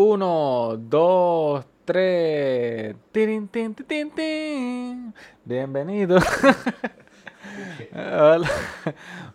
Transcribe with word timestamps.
Uno, 0.00 0.76
dos, 0.78 1.66
tres. 1.84 2.94
Tin, 3.10 3.48
tin, 3.48 3.74
tin, 3.74 4.10
tin. 4.12 5.12
Bienvenidos. 5.44 6.22
hola, 7.92 8.48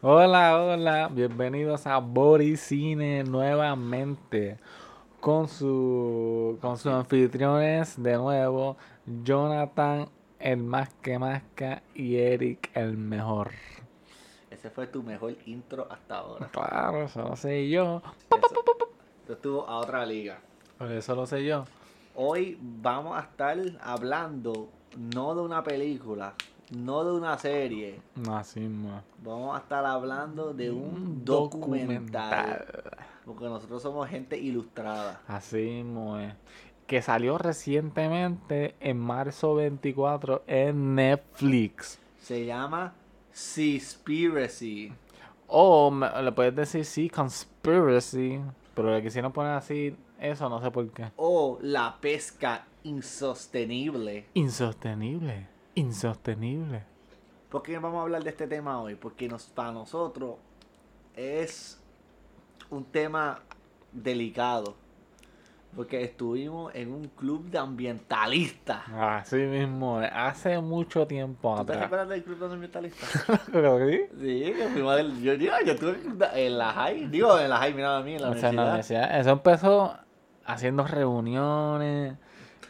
hola, 0.02 0.64
hola. 0.64 1.10
Bienvenidos 1.12 1.86
a 1.86 1.98
Boricine 1.98 3.26
nuevamente. 3.26 4.58
Con 5.20 5.50
su 5.50 6.58
con 6.62 6.78
sus 6.78 6.94
anfitriones 6.94 8.02
de 8.02 8.16
nuevo, 8.16 8.78
Jonathan, 9.06 10.08
el 10.40 10.64
más 10.64 10.94
que 11.02 11.20
masca, 11.20 11.84
y 11.94 12.16
Eric, 12.16 12.72
el 12.74 12.96
mejor. 12.96 13.52
Ese 14.50 14.70
fue 14.70 14.88
tu 14.88 15.04
mejor 15.04 15.36
intro 15.46 15.90
hasta 15.92 16.20
ahora. 16.20 16.48
Claro, 16.54 17.04
eso 17.04 17.22
lo 17.22 17.36
sé 17.36 17.68
yo. 17.68 18.02
Eso, 18.30 18.64
eso 19.26 19.34
estuvo 19.34 19.68
a 19.68 19.80
otra 19.80 20.06
liga. 20.06 20.40
Por 20.84 20.92
eso 20.92 21.16
lo 21.16 21.26
sé 21.26 21.46
yo. 21.46 21.64
Hoy 22.14 22.58
vamos 22.60 23.18
a 23.18 23.22
estar 23.22 23.58
hablando 23.80 24.68
no 24.98 25.34
de 25.34 25.42
una 25.42 25.64
película, 25.64 26.34
no 26.72 27.06
de 27.06 27.14
una 27.14 27.38
serie. 27.38 28.02
No, 28.18 28.36
así 28.36 28.60
más. 28.60 29.02
Vamos 29.24 29.56
a 29.56 29.60
estar 29.60 29.86
hablando 29.86 30.54
de 30.54 30.72
un 30.72 31.24
documental. 31.24 32.66
Porque 33.24 33.46
nosotros 33.46 33.82
somos 33.82 34.10
gente 34.10 34.38
ilustrada. 34.38 35.22
Así 35.26 35.86
es. 36.20 36.34
Que 36.86 37.02
salió 37.02 37.38
recientemente 37.38 38.76
en 38.82 39.00
marzo 39.00 39.56
24 39.56 40.44
en 40.48 40.96
Netflix. 40.96 41.98
Se 42.20 42.46
llama 42.46 42.94
Seaspiracy. 43.32 44.92
O 45.48 45.98
le 46.22 46.32
puedes 46.34 46.54
decir 46.54 46.84
sí, 46.84 47.10
Conspiracy. 47.10 48.42
Pero 48.76 48.94
le 48.94 49.04
quisieron 49.04 49.32
poner 49.32 49.52
así, 49.52 49.96
eso 50.24 50.50
no 50.50 50.62
sé 50.62 50.72
por 50.72 50.90
qué. 50.92 51.12
O 51.18 51.58
la 51.62 51.98
pesca 52.00 52.66
insostenible. 52.84 54.26
Insostenible. 54.34 55.48
Insostenible. 55.76 56.84
¿Por 57.50 57.62
qué 57.64 57.78
vamos 57.78 58.00
a 58.00 58.02
hablar 58.04 58.24
de 58.24 58.30
este 58.30 58.48
tema 58.48 58.82
hoy? 58.82 58.96
Porque 58.96 59.28
nos, 59.28 59.44
para 59.46 59.72
nosotros 59.72 60.36
es 61.16 61.80
un 62.70 62.84
tema 62.86 63.40
delicado. 63.92 64.76
Porque 65.76 66.04
estuvimos 66.04 66.74
en 66.76 66.92
un 66.94 67.06
club 67.08 67.46
de 67.50 67.58
ambientalistas. 67.58 68.84
Así 68.96 69.38
mismo. 69.38 69.98
Hace 69.98 70.60
mucho 70.60 71.08
tiempo 71.08 71.50
¿Tú 71.58 71.66
te 71.66 71.72
atrás. 71.72 71.82
recuerdas 71.86 72.10
del 72.10 72.24
club 72.24 72.38
de 72.40 72.46
ambientalistas? 72.54 73.10
Creo 73.52 73.78
que 73.80 74.10
sí. 74.12 74.18
sí, 74.20 74.54
que 74.54 74.68
fuimos 74.72 74.96
del- 74.98 75.22
yo, 75.24 75.34
yo, 75.34 75.52
yo 75.66 75.72
estuve 75.74 75.98
en 76.46 76.58
la 76.60 76.74
high. 76.74 77.08
Digo, 77.08 77.40
en 77.40 77.50
la 77.50 77.58
high, 77.58 77.74
mira 77.74 77.98
a 77.98 78.04
mí, 78.04 78.14
en 78.16 78.22
la 78.22 78.30
O 78.30 78.34
sea, 78.36 78.50
universidad. 78.50 78.66
universidad. 78.68 79.20
Eso 79.20 79.30
empezó 79.32 79.96
haciendo 80.46 80.86
reuniones. 80.86 82.16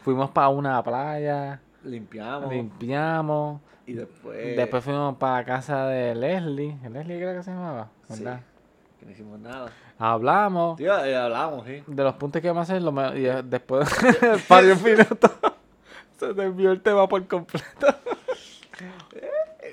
Fuimos 0.02 0.30
para 0.30 0.48
una 0.48 0.82
playa. 0.82 1.60
Limpiamos. 1.82 2.50
Limpiamos. 2.52 3.60
y 3.86 3.92
después. 3.94 4.56
Después 4.56 4.84
fuimos 4.84 5.16
para 5.16 5.38
la 5.38 5.44
casa 5.44 5.86
de 5.86 6.14
Leslie. 6.14 6.76
Leslie 6.90 7.18
creo 7.18 7.34
que 7.36 7.42
se 7.42 7.50
llamaba. 7.50 7.88
Sí, 8.08 8.24
que 8.24 9.06
no 9.06 9.10
hicimos 9.12 9.38
nada. 9.38 9.70
Hablamos 9.98 10.76
Tío, 10.76 11.04
eh, 11.04 11.14
hablamos, 11.16 11.64
sí. 11.66 11.82
de 11.86 12.02
los 12.02 12.14
puntos 12.14 12.42
que 12.42 12.48
vamos 12.48 12.68
a 12.68 12.72
hacer. 12.72 12.82
Lo 12.82 12.90
me- 12.92 13.18
y 13.20 13.26
eh, 13.26 13.42
después 13.44 13.88
de 14.02 14.40
varios 14.48 14.82
minutos 14.82 15.30
se 16.18 16.32
desvió 16.32 16.72
el 16.72 16.80
tema 16.80 17.08
por 17.08 17.26
completo. 17.26 17.86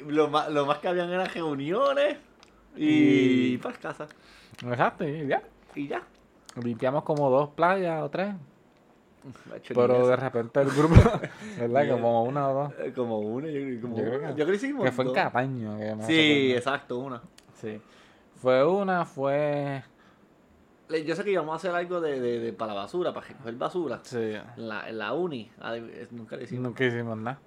Lo 0.08 0.30
más, 0.30 0.50
lo 0.50 0.66
más 0.66 0.80
que 0.80 0.88
habían 0.88 1.10
eran 1.12 1.28
reuniones 1.28 2.18
y, 2.76 3.54
Y- 3.54 3.58
para 3.58 3.76
casa. 3.78 4.08
Exacto, 4.66 5.08
y 5.08 5.28
ya. 5.28 5.42
Y 5.76 5.88
ya. 5.88 6.02
Limpiamos 6.56 7.04
como 7.04 7.30
dos 7.30 7.50
playas 7.50 8.02
o 8.04 8.10
tres. 8.10 8.34
Pero 9.68 10.08
de 10.08 10.16
repente 10.16 10.62
el 10.62 10.70
grupo, 10.76 10.96
¿verdad? 11.60 11.84
Bien. 11.84 11.94
Como 11.96 12.24
una 12.24 12.50
o 12.50 12.54
dos. 12.54 12.74
Como 12.96 13.20
una, 13.20 13.48
yo, 13.50 13.82
como 13.82 13.96
Yo 13.98 14.04
creo 14.04 14.20
que- 14.20 14.28
Yo 14.28 14.34
creo 14.34 14.48
que 14.48 14.56
hicimos 14.56 14.84
Que 14.86 14.92
fue 14.92 15.06
en. 15.06 15.14
Cataño. 15.14 15.78
que 15.78 15.96
no 15.96 16.04
Sí, 16.08 16.54
exacto, 16.54 16.98
una. 16.98 17.22
Sí. 17.54 17.80
Fue 18.42 18.66
una, 18.68 19.06
fue. 19.06 19.84
Yo 21.06 21.16
sé 21.16 21.24
que 21.24 21.32
íbamos 21.32 21.54
a 21.54 21.56
hacer 21.56 21.74
algo 21.74 22.02
de, 22.02 22.20
de, 22.20 22.40
de 22.40 22.52
para 22.54 22.74
la 22.74 22.82
basura, 22.82 23.14
para 23.14 23.28
recoger 23.28 23.54
basura. 23.56 24.00
Sí. 24.04 24.18
En 24.58 24.68
la, 24.68 24.92
la 24.92 25.14
uni. 25.14 25.50
Ah, 25.62 25.78
eh, 25.78 26.08
Nunca 26.12 26.36
le 26.36 26.44
hicimos. 26.44 26.64
Nunca 26.64 26.84
hicimos 26.84 27.18
nada. 27.18 27.40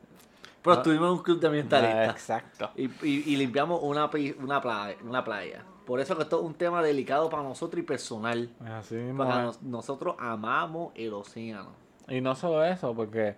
Pero 0.63 0.77
no. 0.77 0.81
estuvimos 0.81 1.07
en 1.09 1.13
un 1.19 1.23
club 1.23 1.41
de 1.41 1.47
Ah, 1.47 1.51
ambientalistas. 1.51 2.11
Exacto. 2.11 2.71
Y, 2.77 2.85
y, 3.07 3.33
y 3.33 3.37
limpiamos 3.37 3.81
una, 3.83 4.09
una, 4.39 4.61
playa, 4.63 4.97
una 5.05 5.23
playa. 5.25 5.63
Por 5.87 6.01
eso 6.01 6.17
que 6.17 6.23
esto 6.23 6.39
es 6.41 6.45
un 6.47 6.55
tema 6.55 6.83
delicado 6.83 7.29
para 7.29 7.43
nosotros 7.43 7.79
y 7.79 7.83
personal. 7.87 8.49
Así 8.65 8.95
mismo. 8.95 9.25
Nos- 9.25 9.63
nosotros 9.63 10.17
amamos 10.19 10.93
el 10.95 11.13
océano. 11.13 11.71
Y 12.09 12.21
no 12.21 12.35
solo 12.35 12.65
eso, 12.65 12.95
porque 12.95 13.37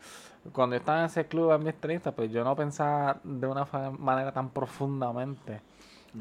cuando 0.52 0.74
yo 0.76 0.78
estaba 0.80 1.00
en 1.00 1.04
ese 1.06 1.26
club 1.26 1.50
ambientalista, 1.52 2.12
pues 2.12 2.30
yo 2.32 2.42
no 2.44 2.54
pensaba 2.56 3.18
de 3.22 3.46
una 3.46 3.64
manera 3.98 4.32
tan 4.32 4.50
profundamente 4.50 5.60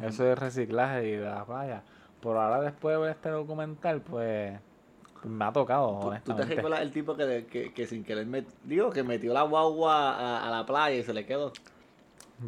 eso 0.01 0.23
de 0.23 0.35
reciclaje 0.35 1.07
y 1.07 1.11
de 1.11 1.25
la 1.25 1.45
playa. 1.45 1.83
Por 2.21 2.37
ahora, 2.37 2.61
después 2.61 2.95
de 2.95 3.01
ver 3.01 3.11
este 3.11 3.29
documental, 3.29 4.01
pues, 4.01 4.59
pues 5.21 5.25
me 5.25 5.45
ha 5.45 5.51
tocado, 5.53 5.87
¿Tú, 5.87 5.95
tú 5.99 6.01
te 6.01 6.07
honestamente. 6.09 6.55
recuerdas 6.55 6.81
el 6.81 6.91
tipo 6.91 7.15
que, 7.15 7.45
que, 7.49 7.71
que 7.73 7.87
sin 7.87 8.03
querer 8.03 8.27
met- 8.27 8.45
digo 8.63 8.89
que 8.89 9.03
metió 9.03 9.31
la 9.33 9.43
guagua 9.43 10.11
a, 10.15 10.47
a 10.47 10.49
la 10.51 10.65
playa 10.65 10.95
y 10.97 11.03
se 11.03 11.13
le 11.13 11.25
quedó? 11.25 11.51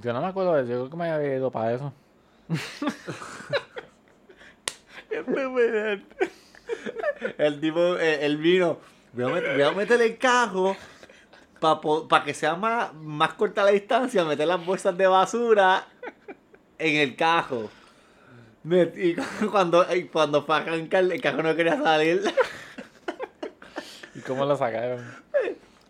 Yo 0.02 0.14
no 0.14 0.22
me 0.22 0.28
acuerdo 0.28 0.54
de 0.54 0.64
eso, 0.64 0.72
yo 0.72 0.78
creo 0.80 0.90
que 0.90 0.98
me 0.98 1.10
había 1.12 1.36
ido 1.38 1.50
para 1.52 1.74
eso. 1.74 1.94
El 7.38 7.60
tipo, 7.60 7.98
eh, 7.98 8.26
el 8.26 8.38
vino, 8.38 8.80
voy 9.14 9.24
a, 9.26 9.28
met- 9.28 9.54
voy 9.54 9.62
a 9.64 9.72
meter 9.72 10.02
el 10.02 10.18
carro 10.18 10.76
para 11.60 12.24
que 12.24 12.34
sea 12.34 12.56
más, 12.56 12.94
más 12.94 13.34
corta 13.34 13.64
la 13.64 13.72
distancia, 13.72 14.24
meter 14.26 14.48
las 14.48 14.64
bolsas 14.66 14.96
de 14.98 15.08
basura 15.08 15.88
en 16.78 16.96
el. 16.98 17.16
Met- 18.66 18.94
Y 18.98 19.16
cuando, 19.48 19.86
cuando 20.12 20.44
fue 20.46 20.56
a 20.56 20.60
arrancar, 20.60 21.04
el 21.06 21.22
carro 21.22 21.42
no 21.44 21.56
quería 21.56 21.78
salir. 21.82 22.22
¿Y 24.14 24.20
cómo 24.22 24.46
lo 24.46 24.56
sacaron? 24.56 25.04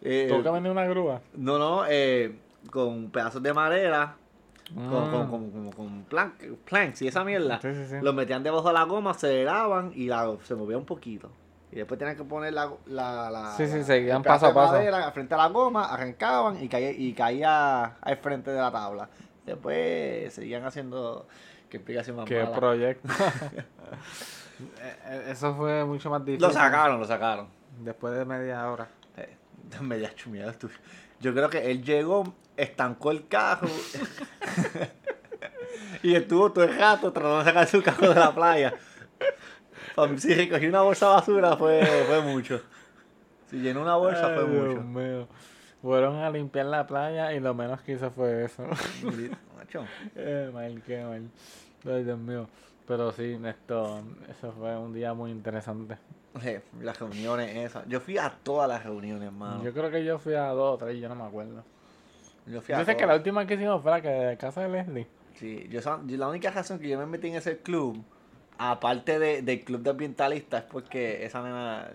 Eh, 0.03 0.27
¿Tuvo 0.29 0.43
que 0.43 0.49
venir 0.51 0.71
una 0.71 0.85
grúa? 0.85 1.21
no, 1.33 1.57
no, 1.57 1.85
eh, 1.89 2.35
con 2.71 3.09
pedazos 3.09 3.41
de 3.41 3.53
madera, 3.53 4.15
con, 4.73 4.89
con, 4.89 5.27
Mm. 5.27 5.29
con, 5.29 5.51
con, 5.51 5.71
con 5.71 6.05
plank- 6.09 6.57
planks 6.65 7.01
y 7.01 7.07
esa 7.07 7.23
mierda. 7.23 7.59
Sí, 7.61 7.73
sí, 7.73 7.85
sí. 7.87 7.95
Los 8.01 8.13
metían 8.13 8.43
debajo 8.43 8.67
de 8.67 8.73
la 8.73 8.83
goma, 8.83 9.11
aceleraban 9.11 9.91
y 9.95 10.07
la, 10.07 10.35
se 10.43 10.55
movía 10.55 10.77
un 10.77 10.85
poquito. 10.85 11.29
Y 11.71 11.77
después 11.77 11.97
tenían 11.97 12.15
que 12.17 12.23
poner 12.23 12.53
la, 12.53 12.71
la, 12.85 13.29
la, 13.29 13.51
Sí, 13.57 13.67
sí, 13.67 13.83
seguían 13.83 14.23
paso 14.23 14.47
a 14.47 14.53
paso. 14.53 14.73
madera 14.73 15.11
frente 15.11 15.33
a 15.33 15.37
la 15.37 15.47
goma, 15.47 15.85
arrancaban 15.85 16.61
y 16.63 16.67
caía, 16.69 16.91
y 16.91 17.13
caía 17.13 17.83
al 18.01 18.17
frente 18.17 18.51
de 18.51 18.57
la 18.59 18.71
tabla. 18.71 19.09
Después 19.45 20.33
seguían 20.33 20.65
haciendo... 20.65 21.27
¿Qué 21.69 21.77
explicación 21.77 22.15
más 22.15 22.25
Qué 22.25 22.43
mala? 22.43 22.55
proyecto. 22.55 23.09
Eso 25.29 25.53
fue 25.55 25.83
mucho 25.85 26.09
más 26.09 26.23
difícil. 26.25 26.47
Lo 26.47 26.53
sacaron, 26.53 26.99
lo 26.99 27.05
sacaron. 27.05 27.47
Después 27.79 28.17
de 28.17 28.25
media 28.25 28.69
hora. 28.71 28.87
Eh, 29.17 29.35
media 29.81 30.13
chumida 30.15 30.51
tú. 30.53 30.69
Yo 31.19 31.33
creo 31.33 31.49
que 31.49 31.69
él 31.71 31.83
llegó, 31.83 32.33
estancó 32.57 33.11
el 33.11 33.27
carro 33.27 33.69
y 36.03 36.15
estuvo 36.15 36.51
todo 36.51 36.63
el 36.65 36.77
rato 36.77 37.11
tratando 37.11 37.39
de 37.39 37.45
sacar 37.45 37.67
su 37.67 37.81
carro 37.83 38.09
de 38.13 38.19
la 38.19 38.33
playa. 38.33 38.73
Para 39.95 40.11
mí, 40.11 40.17
si 40.19 40.33
recogí 40.33 40.67
una 40.67 40.81
bolsa 40.81 41.07
de 41.07 41.13
basura 41.13 41.57
fue, 41.57 41.83
fue 42.07 42.21
mucho. 42.21 42.61
Si 43.49 43.57
llenó 43.57 43.81
una 43.81 43.95
bolsa 43.95 44.33
fue 44.35 44.47
Dios 44.47 44.67
mucho. 44.67 44.81
mío. 44.81 45.27
Fueron 45.81 46.17
a 46.17 46.29
limpiar 46.29 46.65
la 46.65 46.85
playa 46.85 47.33
y 47.33 47.39
lo 47.39 47.53
menos 47.53 47.81
que 47.81 47.93
hizo 47.93 48.11
fue 48.11 48.45
eso. 48.45 48.63
Macho, 49.57 49.85
Eh, 50.15 50.49
mal, 50.53 50.81
qué 50.85 51.03
mal. 51.03 51.29
Ay, 51.85 52.03
Dios 52.03 52.17
mío. 52.19 52.47
Pero 52.87 53.11
sí, 53.11 53.37
esto, 53.45 54.01
eso 54.29 54.51
fue 54.53 54.75
un 54.77 54.93
día 54.93 55.13
muy 55.13 55.31
interesante. 55.31 55.97
las 56.81 56.99
reuniones 56.99 57.55
esas. 57.55 57.87
Yo 57.87 57.99
fui 57.99 58.17
a 58.17 58.29
todas 58.43 58.67
las 58.69 58.83
reuniones, 58.83 59.31
mano. 59.31 59.63
Yo 59.63 59.73
creo 59.73 59.89
que 59.91 60.03
yo 60.03 60.19
fui 60.19 60.35
a 60.35 60.47
dos 60.49 60.75
o 60.75 60.77
tres, 60.77 60.99
yo 60.99 61.09
no 61.09 61.15
me 61.15 61.23
acuerdo. 61.25 61.63
Yo 62.47 62.61
fui 62.61 62.73
a 62.73 62.79
Yo 62.79 62.85
sé 62.85 62.95
que 62.95 63.05
la 63.05 63.15
última 63.15 63.45
que 63.45 63.55
hicimos 63.55 63.81
fue 63.81 63.91
la 63.91 64.01
que 64.01 64.09
de 64.09 64.37
casa 64.37 64.61
de 64.61 64.69
Leslie. 64.69 65.07
Sí, 65.35 65.67
yo, 65.69 65.81
son- 65.81 66.07
yo- 66.07 66.17
la 66.17 66.27
única 66.27 66.49
razón 66.51 66.79
que 66.79 66.87
yo 66.89 66.97
me 66.97 67.05
metí 67.05 67.27
en 67.27 67.35
ese 67.35 67.59
club, 67.59 68.03
aparte 68.57 69.19
de, 69.19 69.41
del 69.41 69.63
club 69.63 69.81
de 69.81 69.89
ambientalistas, 69.91 70.63
es 70.63 70.69
porque 70.71 71.25
esa 71.25 71.41
nena 71.43 71.89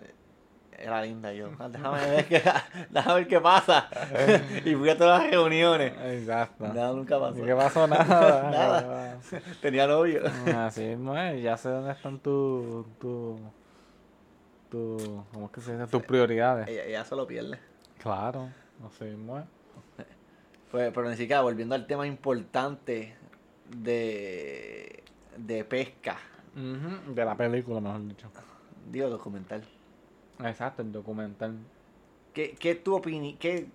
era 0.78 1.02
linda. 1.02 1.32
Yo, 1.32 1.50
"Ah, 1.58 1.68
déjame 1.72 2.00
ver 2.10 2.26
qué, 2.28 2.42
déjame 2.90 3.14
ver 3.20 3.26
qué 3.28 3.40
pasa. 3.40 3.88
y 4.64 4.74
fui 4.74 4.88
a 4.90 4.96
todas 4.96 5.22
las 5.22 5.30
reuniones. 5.30 5.92
Exacto. 6.04 6.66
Nada, 6.68 6.92
nunca 6.92 7.18
pasó. 7.18 7.38
¿Y 7.38 7.42
qué 7.46 7.54
pasó? 7.54 7.86
Nada. 7.86 8.42
Nada. 8.50 9.18
Tenía 9.60 9.86
novio. 9.86 10.22
Así 10.56 10.82
mismo 10.84 11.16
es, 11.16 11.42
ya 11.42 11.56
sé 11.56 11.68
dónde 11.68 11.92
están 11.92 12.18
tus, 12.20 12.86
tu, 12.98 13.38
tu, 14.70 15.24
¿cómo 15.32 15.46
es 15.46 15.52
que 15.52 15.60
se 15.60 15.72
dice? 15.76 15.86
Tus 15.88 16.02
prioridades. 16.02 16.68
Ella, 16.68 16.84
ella 16.84 17.04
se 17.04 17.16
lo 17.16 17.26
pierde. 17.26 17.58
Claro, 17.98 18.48
así 18.86 19.04
mismo 19.04 19.38
es. 19.38 19.44
Pues, 20.72 20.90
pero 20.92 21.08
ni 21.08 21.16
siquiera 21.16 21.42
volviendo 21.42 21.74
al 21.76 21.86
tema 21.86 22.06
importante 22.06 23.14
de, 23.68 25.04
de 25.36 25.64
pesca. 25.64 26.16
De 27.14 27.24
la 27.24 27.36
película, 27.36 27.80
mejor 27.80 28.08
dicho. 28.08 28.30
Digo, 28.90 29.08
documental. 29.08 29.62
Exacto, 30.42 30.82
el 30.82 30.90
documental. 30.90 31.56
¿Qué, 32.34 32.56
qué 32.58 32.72
es 32.72 32.82
tu 32.82 32.94
opinión? 32.96 33.36
¿Qué, 33.38 33.68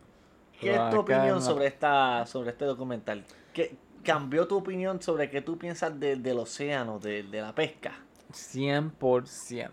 qué 0.59 0.71
es 0.75 0.89
tu 0.89 0.99
opinión 0.99 1.41
sobre 1.41 1.67
esta 1.67 2.25
sobre 2.25 2.49
este 2.49 2.65
documental? 2.65 3.23
¿Qué, 3.53 3.75
¿Cambió 4.03 4.47
tu 4.47 4.57
opinión 4.57 5.01
sobre 5.01 5.29
qué 5.29 5.41
tú 5.41 5.57
piensas 5.57 5.99
de- 5.99 6.15
del 6.15 6.39
océano, 6.39 6.97
de, 6.99 7.23
de 7.23 7.41
la 7.41 7.53
pesca? 7.53 7.93
100%. 8.33 9.69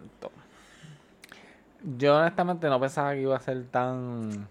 Yo 1.98 2.16
honestamente 2.16 2.68
no 2.68 2.78
pensaba 2.80 3.12
que 3.14 3.22
iba 3.22 3.36
a 3.36 3.40
ser 3.40 3.64
tan. 3.68 4.48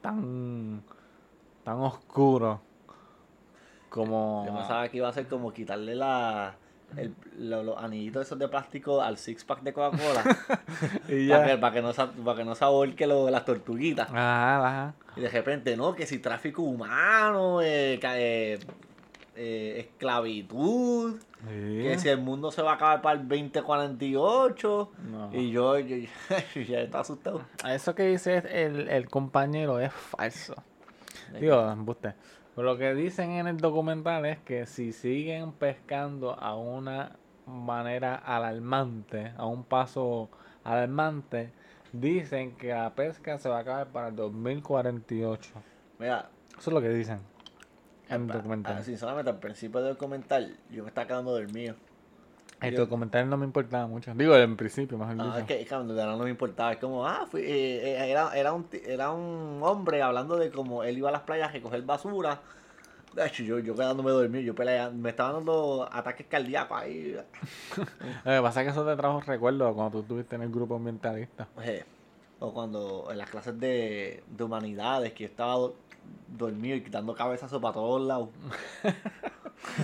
tan. 0.00 0.82
Tan 1.64 1.76
oscuro. 1.78 2.60
Como. 3.88 4.44
Yo 4.46 4.54
pensaba 4.54 4.88
que 4.88 4.98
iba 4.98 5.08
a 5.08 5.12
ser 5.12 5.26
como 5.26 5.52
quitarle 5.52 5.94
la, 5.96 6.54
el- 6.96 7.14
lo- 7.38 7.62
los 7.64 7.76
anillitos 7.82 8.24
esos 8.26 8.38
de 8.38 8.46
plástico 8.48 9.02
al 9.02 9.16
six 9.18 9.42
pack 9.44 9.62
de 9.62 9.72
Coca-Cola 9.72 10.22
Y 11.08 11.28
para, 11.28 11.46
que, 11.46 11.58
para 11.58 11.74
que 11.74 11.82
no 11.82 11.92
se, 11.92 12.06
para 12.06 12.36
que 12.38 12.44
no 12.44 12.54
se 12.54 12.64
ahorque 12.64 13.06
lo- 13.06 13.30
las 13.30 13.44
tortuguitas. 13.44 14.08
Ajá, 14.10 14.58
ajá. 14.66 14.94
Y 15.16 15.20
de 15.22 15.28
repente, 15.28 15.76
no, 15.76 15.94
que 15.94 16.06
si 16.06 16.18
tráfico 16.20 16.62
humano, 16.62 17.60
eh, 17.62 17.98
eh, 18.00 18.60
eh, 19.34 19.74
esclavitud, 19.88 21.16
Sí. 21.40 21.82
que 21.82 21.98
si 21.98 22.08
el 22.10 22.18
mundo 22.18 22.52
se 22.52 22.60
va 22.62 22.72
a 22.72 22.74
acabar 22.74 23.00
para 23.02 23.18
el 23.18 23.26
2048. 23.26 24.92
No. 25.10 25.34
Y 25.34 25.50
yo, 25.50 25.78
yo, 25.78 25.96
yo 26.54 26.60
ya 26.62 26.80
estaba 26.80 27.02
asustado. 27.02 27.42
Eso 27.66 27.94
que 27.94 28.04
dice 28.04 28.42
el, 28.64 28.88
el 28.88 29.08
compañero 29.08 29.80
es 29.80 29.92
falso. 29.92 30.54
Digo, 31.38 31.70
embuste. 31.70 32.14
Lo 32.56 32.76
que 32.76 32.94
dicen 32.94 33.30
en 33.32 33.46
el 33.46 33.56
documental 33.56 34.26
es 34.26 34.38
que 34.40 34.66
si 34.66 34.92
siguen 34.92 35.52
pescando 35.52 36.38
a 36.38 36.56
una 36.56 37.16
manera 37.46 38.14
alarmante, 38.14 39.32
a 39.36 39.46
un 39.46 39.64
paso 39.64 40.28
alarmante, 40.64 41.52
dicen 41.92 42.56
que 42.56 42.68
la 42.68 42.94
pesca 42.94 43.38
se 43.38 43.48
va 43.48 43.58
a 43.58 43.60
acabar 43.60 43.88
para 43.88 44.08
el 44.08 44.16
2048. 44.16 45.50
Mira, 45.98 46.28
Eso 46.58 46.70
es 46.70 46.74
lo 46.74 46.80
que 46.80 46.90
dicen 46.90 47.20
en 48.08 48.24
el 48.24 48.30
ah, 48.30 48.34
documental. 48.34 48.84
sinceramente, 48.84 49.30
al 49.30 49.38
principio 49.38 49.80
del 49.80 49.94
documental, 49.94 50.56
yo 50.70 50.82
me 50.82 50.88
estaba 50.88 51.06
quedando 51.06 51.32
dormido. 51.32 51.76
El 52.60 52.76
documental 52.76 53.28
no 53.28 53.36
me 53.36 53.46
importaba 53.46 53.86
mucho. 53.86 54.12
Digo, 54.14 54.36
en 54.36 54.56
principio, 54.56 54.98
mejor 54.98 55.16
Ah, 55.18 55.24
dicho. 55.24 55.38
es 55.38 55.44
que, 55.46 55.54
es 55.62 55.68
que 55.68 55.74
cuando 55.74 55.94
no 56.16 56.24
me 56.24 56.30
importaba. 56.30 56.72
Es 56.72 56.78
como, 56.78 57.06
ah, 57.06 57.26
fui, 57.30 57.40
eh, 57.40 57.96
eh, 57.96 58.10
era, 58.10 58.36
era, 58.36 58.52
un, 58.52 58.66
era 58.84 59.10
un 59.10 59.60
hombre 59.62 60.02
hablando 60.02 60.36
de 60.36 60.50
cómo 60.50 60.82
él 60.84 60.98
iba 60.98 61.08
a 61.08 61.12
las 61.12 61.22
playas 61.22 61.48
a 61.48 61.52
recoger 61.52 61.82
basura. 61.82 62.40
De 63.14 63.26
hecho, 63.26 63.42
yo, 63.42 63.58
yo 63.58 63.74
quedándome 63.74 64.10
dormido, 64.12 64.40
yo 64.44 64.54
pelea, 64.54 64.90
me 64.90 65.10
estaban 65.10 65.34
dando 65.34 65.88
ataques 65.90 66.26
cardíacos 66.28 66.78
ahí. 66.78 67.12
Lo 67.76 67.84
que 68.32 68.40
pasa 68.42 68.60
es 68.60 68.66
que 68.66 68.70
eso 68.70 68.84
te 68.86 68.94
trajo 68.96 69.20
recuerdos 69.20 69.74
cuando 69.74 69.90
tú 69.90 70.00
estuviste 70.02 70.36
en 70.36 70.42
el 70.42 70.50
grupo 70.50 70.76
ambientalista. 70.76 71.48
Eh, 71.62 71.84
O 72.38 72.52
cuando 72.54 73.08
en 73.10 73.18
las 73.18 73.28
clases 73.28 73.58
de, 73.58 74.22
de 74.28 74.44
humanidades, 74.44 75.12
que 75.12 75.24
yo 75.24 75.30
estaba 75.30 75.54
do- 75.54 75.74
dormido 76.28 76.76
y 76.76 76.82
quitando 76.82 77.14
cabezazos 77.14 77.60
para 77.60 77.74
todos 77.74 78.00
lados. 78.02 78.28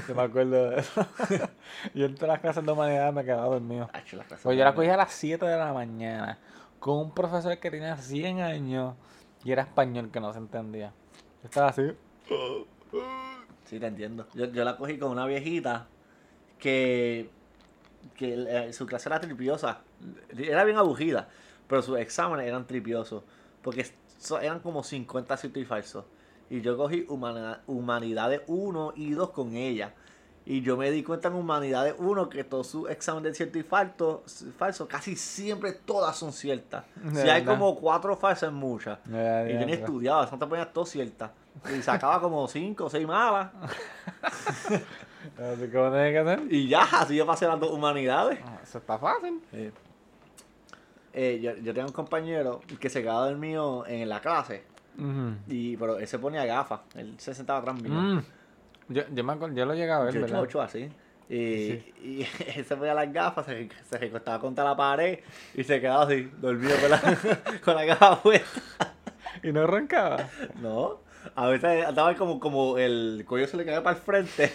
Yo 0.08 0.14
me 0.14 0.22
acuerdo 0.22 0.70
de 0.70 0.80
eso. 0.80 1.06
yo 1.94 2.06
en 2.06 2.14
todas 2.14 2.28
las 2.28 2.40
clases 2.40 2.64
de 2.64 2.72
humanidad 2.72 3.12
me 3.12 3.24
quedaba 3.24 3.46
dormido. 3.46 3.88
Pues 4.42 4.56
yo 4.58 4.64
la 4.64 4.74
cogí 4.74 4.88
a 4.88 4.96
las 4.96 5.12
7 5.12 5.44
de 5.46 5.56
la 5.56 5.72
mañana 5.72 6.38
con 6.78 6.98
un 6.98 7.10
profesor 7.14 7.58
que 7.58 7.70
tenía 7.70 7.96
100 7.96 8.40
años 8.40 8.94
y 9.44 9.52
era 9.52 9.62
español 9.62 10.10
que 10.10 10.20
no 10.20 10.32
se 10.32 10.38
entendía. 10.38 10.92
Yo 11.42 11.48
estaba 11.48 11.68
así. 11.68 11.82
Sí, 13.64 13.80
te 13.80 13.86
entiendo. 13.86 14.26
Yo, 14.34 14.46
yo 14.46 14.64
la 14.64 14.76
cogí 14.76 14.98
con 14.98 15.10
una 15.10 15.26
viejita 15.26 15.86
que, 16.58 17.30
que 18.14 18.34
eh, 18.48 18.72
su 18.72 18.86
clase 18.86 19.08
era 19.08 19.20
tripiosa. 19.20 19.80
Era 20.36 20.64
bien 20.64 20.76
aburrida, 20.78 21.28
pero 21.68 21.82
sus 21.82 21.98
exámenes 21.98 22.46
eran 22.46 22.66
tripiosos. 22.66 23.24
Porque 23.62 23.86
so- 24.18 24.40
eran 24.40 24.60
como 24.60 24.82
50 24.84 25.36
ciertos 25.36 25.62
y 25.62 25.66
falsos. 25.66 26.04
Y 26.50 26.60
yo 26.60 26.76
cogí 26.76 27.04
humana- 27.08 27.60
Humanidades 27.66 28.42
1 28.46 28.92
y 28.96 29.10
2 29.12 29.30
con 29.30 29.54
ella. 29.56 29.94
Y 30.48 30.60
yo 30.62 30.76
me 30.76 30.92
di 30.92 31.02
cuenta 31.02 31.26
en 31.26 31.34
Humanidades 31.34 31.96
1 31.98 32.28
que 32.28 32.44
todos 32.44 32.68
sus 32.68 32.88
exámenes 32.88 33.32
de 33.32 33.34
cierto 33.34 33.58
y 33.58 33.64
falso, 33.64 34.22
falso, 34.56 34.86
casi 34.86 35.16
siempre 35.16 35.72
todas 35.72 36.16
son 36.16 36.32
ciertas. 36.32 36.84
Si 37.12 37.28
hay 37.28 37.44
como 37.44 37.74
cuatro 37.74 38.16
falsas, 38.16 38.52
muchas. 38.52 38.98
Y 39.50 39.54
yo 39.54 39.66
ni 39.66 39.72
estudiaba, 39.72 40.24
eso 40.24 40.38
te 40.38 40.46
ponías 40.46 40.72
todo 40.72 40.86
cierta. 40.86 41.32
Y 41.76 41.82
sacaba 41.82 42.20
como 42.20 42.46
cinco 42.46 42.84
o 42.84 42.90
seis 42.90 43.06
malas. 43.08 43.50
Así 45.36 45.62
que 45.62 45.68
tiene 45.68 46.12
que 46.12 46.18
hacer. 46.18 46.42
Y 46.48 46.68
ya, 46.68 46.82
así 46.82 47.16
yo 47.16 47.26
pasé 47.26 47.46
las 47.48 47.58
dos 47.58 47.72
humanidades. 47.72 48.38
Ah, 48.44 48.60
Eso 48.62 48.78
está 48.78 48.96
fácil. 48.98 49.40
Eh, 51.12 51.40
yo, 51.42 51.54
yo 51.56 51.72
tenía 51.72 51.86
un 51.86 51.92
compañero 51.92 52.60
que 52.78 52.88
se 52.88 53.02
quedaba 53.02 53.26
dormido 53.28 53.84
en 53.86 54.08
la 54.08 54.20
clase. 54.20 54.62
Y, 55.48 55.76
pero 55.76 55.98
él 55.98 56.06
se 56.06 56.18
ponía 56.18 56.44
gafas. 56.44 56.80
Él 56.94 57.14
se 57.18 57.34
sentaba 57.34 57.58
atrás 57.60 57.80
mío. 57.80 57.92
Mm. 57.92 58.22
Yo, 58.88 59.02
yo, 59.12 59.24
me 59.24 59.32
acuerdo, 59.32 59.54
yo 59.54 59.66
lo 59.66 59.74
llegué 59.74 59.90
a 59.90 59.98
ver, 60.00 60.14
Yo 60.14 60.20
¿verdad? 60.22 60.40
ocho 60.40 60.60
así. 60.62 60.88
Y, 61.28 61.34
Sí. 61.66 61.94
y 62.02 62.26
él 62.58 62.64
se 62.64 62.76
ponía 62.76 62.94
las 62.94 63.12
gafas, 63.12 63.46
se, 63.46 63.68
se 63.88 63.98
recostaba 63.98 64.38
contra 64.40 64.62
la 64.64 64.76
pared 64.76 65.18
y 65.54 65.64
se 65.64 65.80
quedaba 65.80 66.04
así, 66.04 66.30
dormido 66.40 66.76
con 66.80 66.90
la, 66.90 67.00
con 67.64 67.74
la 67.74 67.84
gafa 67.84 68.22
puesta. 68.22 68.94
Y 69.42 69.52
no 69.52 69.66
roncaba. 69.66 70.28
No, 70.62 71.00
a 71.34 71.48
veces 71.48 71.84
andaba 71.84 72.14
como, 72.14 72.38
como 72.40 72.78
el 72.78 73.24
cuello 73.26 73.48
se 73.48 73.56
le 73.56 73.64
caía 73.64 73.82
para 73.82 73.96
el 73.96 74.02
frente. 74.02 74.52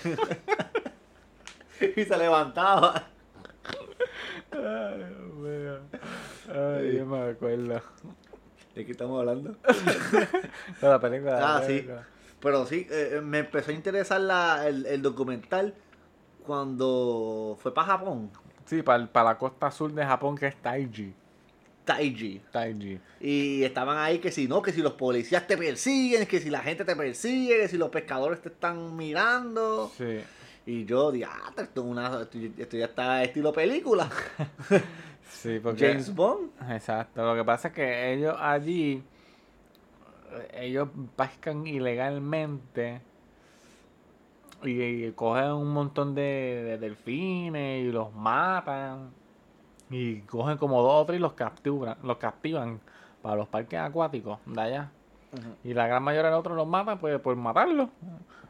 y 1.95 2.03
se 2.03 2.17
levantaba. 2.17 3.03
Ay, 4.51 4.97
Dios 4.97 5.33
mío. 5.35 5.77
Ay, 6.49 6.97
yo 6.97 7.05
me 7.05 7.29
acuerdo. 7.31 7.81
¿De 8.75 8.85
qué 8.85 8.91
estamos 8.91 9.19
hablando? 9.19 9.55
De 10.81 10.87
la 10.87 10.99
película. 10.99 11.35
de 11.35 11.39
la 11.41 11.55
Ah, 11.57 11.61
sí. 11.61 11.67
película. 11.67 12.07
Pero 12.39 12.65
sí, 12.65 12.87
eh, 12.89 13.13
eh, 13.17 13.21
me 13.21 13.39
empezó 13.39 13.71
a 13.71 13.73
interesar 13.73 14.19
la, 14.21 14.67
el, 14.67 14.85
el 14.87 15.01
documental 15.01 15.75
cuando 16.45 17.57
fue 17.61 17.73
para 17.73 17.87
Japón, 17.87 18.31
Sí, 18.65 18.81
para, 18.83 19.07
la 19.23 19.37
costa 19.37 19.69
sur 19.69 19.91
de 19.91 20.03
Japón 20.05 20.35
que 20.37 20.47
es 20.47 20.55
Taiji. 20.55 21.13
Taiji. 21.83 22.41
Taiji. 22.51 22.99
Y 23.19 23.63
estaban 23.63 23.97
ahí 23.97 24.19
que 24.19 24.31
si 24.31 24.47
no, 24.47 24.61
que 24.61 24.71
si 24.71 24.81
los 24.81 24.93
policías 24.93 25.45
te 25.45 25.57
persiguen, 25.57 26.25
que 26.25 26.39
si 26.39 26.49
la 26.49 26.59
gente 26.61 26.85
te 26.85 26.95
persigue, 26.95 27.57
que 27.59 27.67
si 27.67 27.77
los 27.77 27.89
pescadores 27.89 28.41
te 28.41 28.49
están 28.49 28.95
mirando. 28.95 29.91
Sí. 29.97 30.21
Y 30.65 30.85
yo, 30.85 31.11
diatre, 31.11 31.63
esto, 31.65 31.81
es 31.81 31.87
una, 31.87 32.21
esto, 32.21 32.37
esto 32.57 32.77
ya 32.77 32.85
está 32.85 33.23
estilo 33.23 33.51
película. 33.51 34.09
Sí, 35.31 35.59
porque. 35.59 35.87
James 35.87 36.13
Bond. 36.13 36.51
Exacto. 36.69 37.23
Lo 37.25 37.35
que 37.35 37.43
pasa 37.43 37.69
es 37.69 37.73
que 37.73 38.13
ellos 38.13 38.35
allí. 38.39 39.03
Ellos 40.53 40.87
pescan 41.15 41.65
ilegalmente. 41.67 43.01
Y, 44.63 45.05
y 45.05 45.11
cogen 45.13 45.51
un 45.53 45.73
montón 45.73 46.13
de, 46.13 46.21
de 46.21 46.77
delfines 46.77 47.83
y 47.87 47.91
los 47.91 48.13
matan. 48.13 49.09
Y 49.89 50.21
cogen 50.21 50.57
como 50.57 50.81
dos 50.81 51.01
o 51.01 51.05
tres 51.05 51.17
y 51.17 51.21
los 51.21 51.33
capturan, 51.33 51.97
los 52.03 52.17
captivan 52.17 52.79
para 53.21 53.35
los 53.35 53.47
parques 53.47 53.79
acuáticos 53.79 54.39
de 54.45 54.61
allá. 54.61 54.91
Y 55.63 55.73
la 55.73 55.87
gran 55.87 56.03
mayoría 56.03 56.29
de 56.29 56.35
otros 56.35 56.55
los 56.55 56.67
matan 56.67 56.99
pues 56.99 57.19
por 57.19 57.35
matarlos. 57.35 57.89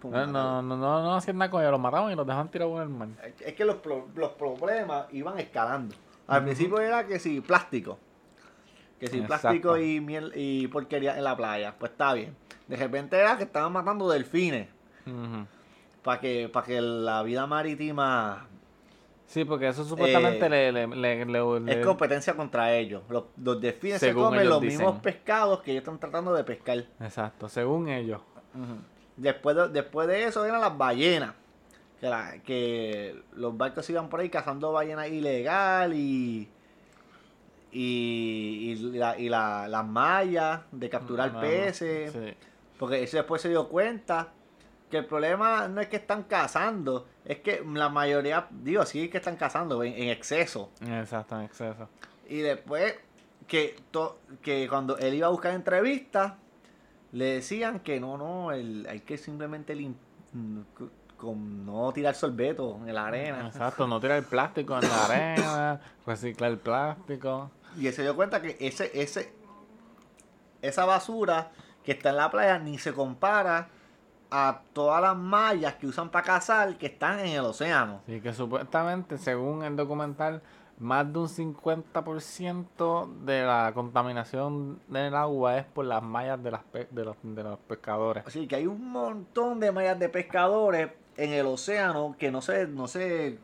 Por 0.01 0.11
No, 0.11 0.25
no, 0.27 0.61
no, 0.61 0.77
no, 0.77 1.01
no 1.01 1.15
hacían 1.15 1.37
nada 1.37 1.49
con 1.49 1.61
ellos, 1.61 1.71
los 1.71 1.79
mataban 1.79 2.11
y 2.11 2.15
los 2.15 2.25
dejaban 2.27 2.49
tirados 2.49 2.75
en 2.77 2.81
el 2.81 2.89
mar. 2.89 3.07
Es 3.39 3.53
que 3.53 3.65
los, 3.65 3.75
pro- 3.77 4.07
los 4.15 4.31
problemas 4.31 5.05
iban 5.13 5.39
escalando. 5.39 5.95
Al 6.27 6.43
principio 6.43 6.79
era 6.79 7.05
que 7.05 7.19
si 7.19 7.41
plástico. 7.41 7.99
Que 8.99 9.07
si 9.07 9.17
Exacto. 9.19 9.41
plástico 9.41 9.77
y 9.77 9.99
miel 9.99 10.31
y 10.35 10.67
porquería 10.67 11.17
en 11.17 11.23
la 11.23 11.35
playa. 11.35 11.75
Pues 11.77 11.91
está 11.91 12.13
bien. 12.13 12.35
De 12.67 12.75
repente 12.77 13.17
era 13.17 13.35
que 13.37 13.43
estaban 13.43 13.71
matando 13.73 14.07
delfines. 14.09 14.67
Para 16.03 16.19
que, 16.19 16.49
para 16.49 16.65
que 16.65 16.81
la 16.81 17.21
vida 17.23 17.45
marítima 17.47 18.47
Sí, 19.27 19.45
porque 19.45 19.67
eso 19.69 19.83
supuestamente 19.85 20.45
Eh, 20.45 20.49
le, 20.49 20.71
le, 20.71 20.87
le- 20.87 21.25
le- 21.25 21.59
le- 21.61 21.79
es 21.79 21.85
competencia 21.85 22.33
contra 22.35 22.73
ellos. 22.75 23.01
Los, 23.09 23.23
los 23.41 23.61
delfines 23.61 23.99
se 23.99 24.13
comen 24.13 24.47
los 24.49 24.59
dicen. 24.61 24.79
mismos 24.79 24.99
pescados 25.01 25.61
que 25.61 25.71
ellos 25.71 25.83
están 25.83 25.99
tratando 25.99 26.33
de 26.33 26.43
pescar. 26.43 26.83
Exacto, 26.99 27.47
según 27.47 27.87
ellos. 27.87 28.19
Después 29.15 29.55
de, 29.55 29.69
después 29.69 30.07
de 30.09 30.25
eso 30.25 30.43
eran 30.45 30.59
las 30.59 30.77
ballenas. 30.77 31.33
Que, 32.01 32.09
la- 32.09 32.39
que 32.43 33.23
los 33.35 33.55
barcos 33.55 33.89
iban 33.89 34.09
por 34.09 34.19
ahí 34.19 34.29
cazando 34.29 34.71
ballenas 34.73 35.07
ilegal 35.09 35.93
y. 35.93 36.49
Y, 37.73 38.73
y, 38.73 38.75
la, 38.97 39.17
y 39.17 39.29
la- 39.29 39.67
las 39.67 39.85
mallas 39.87 40.61
de 40.71 40.89
capturar 40.89 41.29
No, 41.31 41.35
no, 41.35 41.47
peces. 41.47 42.11
Sí. 42.11 42.33
Porque 42.77 43.03
eso 43.03 43.17
después 43.17 43.41
se 43.41 43.49
dio 43.49 43.69
cuenta 43.69 44.29
que 44.89 44.97
el 44.97 45.05
problema 45.05 45.69
no 45.69 45.79
es 45.79 45.87
que 45.87 45.95
están 45.95 46.23
cazando, 46.23 47.07
es 47.23 47.39
que 47.39 47.63
la 47.73 47.87
mayoría, 47.87 48.47
digo, 48.51 48.85
sí 48.85 49.07
que 49.07 49.19
están 49.19 49.37
cazando 49.37 49.81
en, 49.83 49.93
en 49.93 50.09
exceso. 50.09 50.69
Exacto, 50.85 51.37
en 51.37 51.43
exceso. 51.45 51.87
Y 52.27 52.39
después 52.39 52.95
que, 53.47 53.77
to- 53.91 54.19
que 54.41 54.67
cuando 54.67 54.97
él 54.97 55.13
iba 55.13 55.27
a 55.27 55.29
buscar 55.29 55.53
entrevistas, 55.53 56.33
le 57.13 57.25
decían 57.25 57.79
que 57.79 57.99
no, 58.01 58.17
no, 58.17 58.51
el, 58.51 58.85
hay 58.89 58.99
que 59.01 59.17
simplemente 59.17 59.75
lim- 59.75 59.95
c- 60.77 60.85
con 61.21 61.65
no 61.65 61.93
tirar 61.93 62.15
sorbeto 62.15 62.79
en 62.85 62.95
la 62.95 63.05
arena. 63.05 63.47
Exacto, 63.47 63.85
no 63.85 63.99
tirar 63.99 64.17
el 64.17 64.25
plástico 64.25 64.77
en 64.77 64.89
la 64.89 65.05
arena, 65.05 65.81
reciclar 66.05 66.51
el 66.51 66.57
plástico. 66.57 67.51
Y 67.77 67.87
él 67.87 67.93
se 67.93 68.01
dio 68.01 68.15
cuenta 68.15 68.41
que 68.41 68.57
ese, 68.59 68.91
ese, 68.99 69.31
esa 70.61 70.85
basura 70.85 71.51
que 71.83 71.91
está 71.91 72.09
en 72.09 72.17
la 72.17 72.31
playa 72.31 72.57
ni 72.57 72.79
se 72.79 72.91
compara 72.91 73.69
a 74.31 74.61
todas 74.73 75.01
las 75.01 75.15
mallas 75.15 75.75
que 75.75 75.85
usan 75.87 76.09
para 76.09 76.25
cazar 76.25 76.77
que 76.77 76.87
están 76.87 77.19
en 77.19 77.27
el 77.27 77.41
océano. 77.45 78.01
Sí, 78.07 78.19
que 78.19 78.33
supuestamente, 78.33 79.17
según 79.17 79.63
el 79.63 79.75
documental, 79.75 80.41
más 80.79 81.13
de 81.13 81.19
un 81.19 81.27
50% 81.27 83.23
de 83.23 83.43
la 83.43 83.71
contaminación 83.75 84.79
del 84.87 85.13
agua 85.13 85.59
es 85.59 85.65
por 85.65 85.85
las 85.85 86.01
mallas 86.01 86.41
de, 86.41 86.51
las 86.51 86.61
de, 86.71 87.05
los, 87.05 87.15
de 87.21 87.43
los 87.43 87.59
pescadores. 87.59 88.23
Así 88.25 88.47
que 88.47 88.55
hay 88.55 88.65
un 88.65 88.89
montón 88.89 89.59
de 89.59 89.71
mallas 89.71 89.99
de 89.99 90.09
pescadores 90.09 90.89
en 91.17 91.33
el 91.33 91.45
océano 91.45 92.15
que 92.17 92.31
no 92.31 92.41
se, 92.41 92.67
no 92.67 92.87
se, 92.87 93.37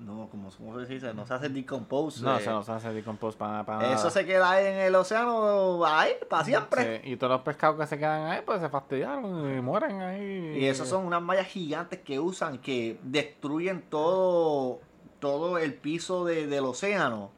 no, 0.00 0.28
como 0.30 0.50
¿cómo 0.50 0.78
se 0.84 0.92
dice, 0.92 1.14
no 1.14 1.26
se 1.26 1.34
hace 1.34 1.48
decompose. 1.48 2.22
No, 2.22 2.36
eh. 2.36 2.40
se 2.40 2.50
nos 2.50 2.68
hace 2.68 2.92
decompose 2.92 3.38
para, 3.38 3.64
para 3.64 3.92
Eso 3.94 4.10
se 4.10 4.26
queda 4.26 4.50
ahí 4.50 4.66
en 4.66 4.74
el 4.74 4.94
océano, 4.94 5.84
ahí, 5.84 6.12
para 6.28 6.44
siempre. 6.44 7.00
Sí, 7.02 7.12
y 7.12 7.16
todos 7.16 7.32
los 7.32 7.40
pescados 7.42 7.78
que 7.78 7.86
se 7.86 7.98
quedan 7.98 8.30
ahí, 8.30 8.42
pues 8.44 8.60
se 8.60 8.68
fastidiaron 8.68 9.56
y 9.56 9.60
mueren 9.60 10.00
ahí. 10.02 10.58
Y 10.58 10.66
esos 10.66 10.88
son 10.88 11.06
unas 11.06 11.22
mallas 11.22 11.46
gigantes 11.46 12.00
que 12.00 12.18
usan 12.18 12.58
que 12.58 12.98
destruyen 13.02 13.82
todo, 13.88 14.80
todo 15.20 15.58
el 15.58 15.74
piso 15.74 16.24
de- 16.24 16.46
del 16.46 16.64
océano. 16.64 17.30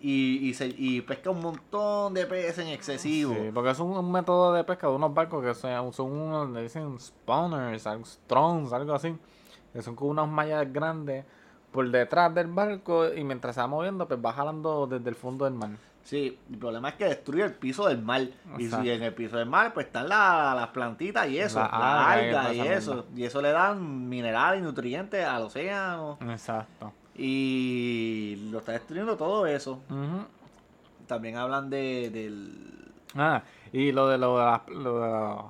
Y, 0.00 0.48
y, 0.48 0.54
se, 0.54 0.66
y 0.76 1.00
pesca 1.00 1.30
un 1.30 1.40
montón 1.40 2.14
de 2.14 2.24
peces 2.26 2.58
en 2.58 2.68
excesivo. 2.68 3.34
Sí, 3.34 3.50
porque 3.52 3.70
es 3.70 3.80
un, 3.80 3.96
un 3.96 4.12
método 4.12 4.52
de 4.52 4.62
pesca 4.64 4.86
de 4.86 4.94
unos 4.94 5.12
barcos 5.12 5.44
que 5.44 5.54
son, 5.54 5.92
son 5.92 6.12
unos, 6.12 6.50
le 6.50 6.62
dicen 6.62 6.98
spawners, 7.00 7.84
strons, 8.04 8.72
algo 8.72 8.94
así, 8.94 9.16
que 9.72 9.82
son 9.82 9.96
como 9.96 10.10
unas 10.12 10.28
mallas 10.28 10.72
grandes 10.72 11.24
por 11.72 11.90
detrás 11.90 12.32
del 12.34 12.46
barco 12.46 13.12
y 13.12 13.24
mientras 13.24 13.54
se 13.56 13.60
va 13.60 13.66
moviendo, 13.66 14.06
pues 14.06 14.20
va 14.24 14.32
jalando 14.32 14.86
desde 14.86 15.08
el 15.10 15.16
fondo 15.16 15.44
del 15.44 15.54
mar. 15.54 15.70
Sí, 16.04 16.38
el 16.50 16.56
problema 16.58 16.88
es 16.90 16.94
que 16.94 17.04
destruye 17.04 17.42
el 17.44 17.52
piso 17.52 17.86
del 17.86 18.00
mar. 18.00 18.22
Y 18.56 18.68
si 18.82 18.90
en 18.90 19.02
el 19.02 19.12
piso 19.12 19.36
del 19.36 19.46
mar, 19.46 19.74
pues 19.74 19.86
están 19.86 20.08
la- 20.08 20.54
las 20.54 20.68
plantitas 20.68 21.28
y 21.28 21.38
eso, 21.38 21.58
Las 21.60 21.70
las 21.72 22.06
algas 22.06 22.54
y 22.54 22.60
eso. 22.60 23.06
Y 23.14 23.24
eso 23.24 23.42
le 23.42 23.50
dan 23.50 24.08
minerales 24.08 24.60
y 24.60 24.62
nutrientes 24.62 25.22
al 25.24 25.42
océano. 25.42 26.16
Exacto. 26.30 26.92
Y 27.18 28.48
lo 28.50 28.58
está 28.58 28.72
destruyendo 28.72 29.16
todo 29.16 29.46
eso. 29.46 29.80
Ujú. 29.90 30.24
También 31.06 31.36
hablan 31.36 31.68
de, 31.70 32.10
del... 32.10 32.92
Ah, 33.14 33.42
y 33.72 33.92
lo 33.92 34.08
de, 34.08 34.18
lo 34.18 34.38
de, 34.38 34.44
las, 34.44 34.68
lo 34.68 35.00
de 35.00 35.08
la- 35.10 35.44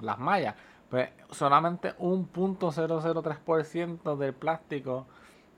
las 0.00 0.18
mallas, 0.18 0.54
pues 0.88 1.10
solamente 1.30 1.94
un 1.98 2.26
punto 2.26 2.70
003% 2.72 4.16
del 4.16 4.32
plástico 4.32 5.06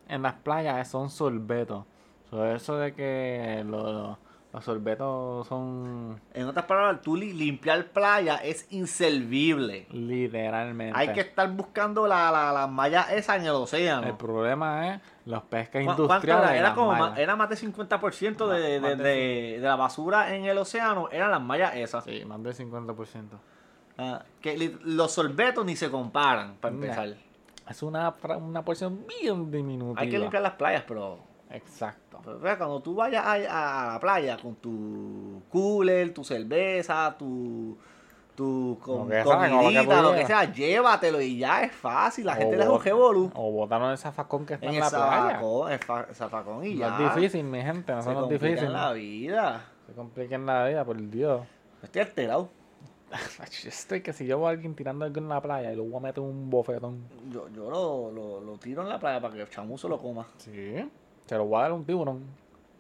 en 0.09 0.23
las 0.23 0.35
playas 0.35 0.89
son 0.89 1.11
sorbetos. 1.11 1.85
So, 2.31 2.45
eso 2.47 2.77
de 2.77 2.95
que 2.95 3.63
lo- 3.67 4.19
los 4.53 4.65
sorbetos 4.65 5.47
son 5.47 6.21
En 6.35 6.47
otras 6.47 6.67
palabras, 6.67 7.01
tú 7.03 7.17
li- 7.17 7.33
limpiar 7.33 7.87
playa 7.87 8.37
es 8.37 8.67
inservible. 8.71 9.87
literalmente. 9.91 10.99
Hay 10.99 11.13
que 11.13 11.21
estar 11.21 11.51
buscando 11.53 12.07
la, 12.07 12.31
la, 12.31 12.53
las 12.53 12.71
mallas 12.71 13.11
esas 13.13 13.37
en 13.39 13.45
el 13.45 13.53
océano. 13.53 14.07
El 14.07 14.15
problema 14.17 14.95
es 14.95 15.01
los 15.25 15.43
pescas 15.45 15.81
¿Cu- 15.81 15.87
cuánto 15.87 16.03
industriales. 16.05 16.51
era? 16.53 16.63
las 16.63 16.73
como 16.75 17.07
era 17.17 17.37
más 17.37 17.49
de 17.49 17.57
50% 17.57 18.47
de, 18.49 18.81
de, 18.81 18.97
de, 18.97 19.59
la 19.61 19.77
basura 19.77 20.35
en 20.35 20.45
el 20.45 20.59
océano, 20.59 21.09
eran 21.11 21.31
las 21.31 21.41
mallas 21.41 21.75
esas. 21.77 22.05
Sí, 22.05 22.25
más 22.27 22.43
del 22.43 22.55
50%. 22.55 23.25
Ah, 23.99 24.23
que 24.41 24.77
los 24.85 25.13
sorbetos 25.13 25.65
ni 25.65 25.77
se 25.77 25.91
comparan, 25.91 26.55
para 26.61 26.75
Nah. 26.75 26.83
empezar. 26.83 27.15
Es 27.69 27.83
una, 27.83 28.13
una 28.41 28.63
porción 28.65 29.05
bien 29.07 29.51
diminutiva. 29.51 30.01
Hay 30.03 30.11
que 30.11 30.19
limpiar 30.19 30.43
las 30.43 30.55
playas, 30.55 30.83
pero, 30.87 31.21
Exacto. 31.53 32.21
pero, 32.25 32.39
vea, 32.39 32.57
cuando 32.59 32.81
tú 32.81 32.95
vayas 32.95 33.25
a, 33.25 33.33
a 33.91 33.93
la 33.95 34.01
playa 34.01 34.37
con 34.37 34.55
tu 34.57 35.43
cooler, 35.51 36.13
tu 36.15 36.25
cerveza, 36.25 37.15
tu, 37.19 37.77
tu 38.35 38.79
Lo 38.87 39.07
que 39.07 39.13
sea, 39.15 39.25
como 39.25 39.37
lo 39.37 39.43
que 39.43 39.51
comidita, 39.51 39.97
tú 39.97 40.03
lo 40.03 40.13
que 40.15 40.27
sea, 40.27 40.53
llévatelo 40.53 41.21
y 41.21 41.39
ya 41.39 41.63
es 41.65 41.73
fácil. 41.73 42.27
La 42.27 42.33
O 42.33 42.37
gente 42.37 42.57
le 42.57 42.69
un 42.69 42.83
revolú 42.83 43.31
O 43.35 43.51
botaron 43.53 43.91
el 43.91 43.99
zafacón 43.99 44.47
que 44.47 44.55
está 44.55 44.67
en, 44.67 44.73
en 44.73 44.77
el 44.77 44.83
la 44.83 44.91
playa. 44.91 45.23
zafacón, 45.33 45.73
el 45.73 45.79
fa- 45.79 46.07
el 46.09 46.15
zafacón 46.15 46.65
y 46.67 46.75
No 46.75 46.81
ya. 46.81 47.07
es 47.09 47.15
difícil, 47.17 47.45
mi 47.45 47.61
gente, 47.63 47.93
no 47.93 47.99
se 48.01 48.05
son 48.05 48.15
los 48.15 48.23
complica 48.23 48.47
difíciles. 48.47 48.73
la 48.73 48.93
vida. 48.93 49.65
Se 49.87 49.93
compliquen 49.93 50.47
la 50.47 50.67
vida, 50.67 50.85
por 50.85 50.97
Dios. 51.11 51.43
Estoy 51.83 52.03
alterado. 52.03 52.49
Yo 53.63 53.69
Estoy 53.69 54.01
que 54.01 54.15
si 54.15 54.25
yo 54.25 54.39
veo 54.39 54.47
a 54.47 54.51
alguien 54.53 54.75
tirando 54.75 55.05
algo 55.05 55.19
en 55.19 55.29
la 55.29 55.43
playa 55.43 55.71
y 55.71 55.77
lo 55.77 55.85
voy 55.85 55.97
a 55.97 56.01
meter 56.01 56.23
un 56.23 56.49
bofetón. 56.49 57.05
Yo, 57.31 57.47
yo 57.51 57.69
lo, 57.69 58.11
lo, 58.11 58.41
lo 58.41 58.57
tiro 58.57 58.81
en 58.81 58.89
la 58.89 58.99
playa 58.99 59.21
para 59.21 59.35
que 59.35 59.43
el 59.43 59.51
chamuzo 59.51 59.87
lo 59.87 59.99
coma. 59.99 60.27
Sí. 60.39 60.89
Se 61.27 61.37
lo 61.37 61.45
voy 61.47 61.59
a 61.59 61.63
dar 61.63 61.73
un 61.73 61.85
tiburón. 61.85 62.23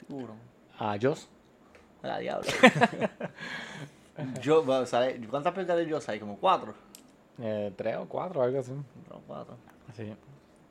Tiburón. 0.07 0.37
A 0.79 0.97
Joss. 1.01 1.29
A 2.03 2.07
la 2.09 2.19
diablo. 2.19 2.49
yo, 4.43 4.63
bueno, 4.65 4.87
¿sabes? 4.87 5.21
¿Cuántas 5.31 5.53
películas 5.53 5.79
de 5.79 5.91
Joss 5.91 6.09
hay? 6.09 6.21
Como 6.21 6.37
cuatro. 6.37 6.75
Eh, 7.41 7.73
tres 7.77 7.97
o 7.97 8.07
cuatro, 8.07 8.43
algo 8.43 8.59
así. 8.61 8.73
No, 8.73 9.21
cuatro. 9.27 9.57
Sí. 9.95 10.13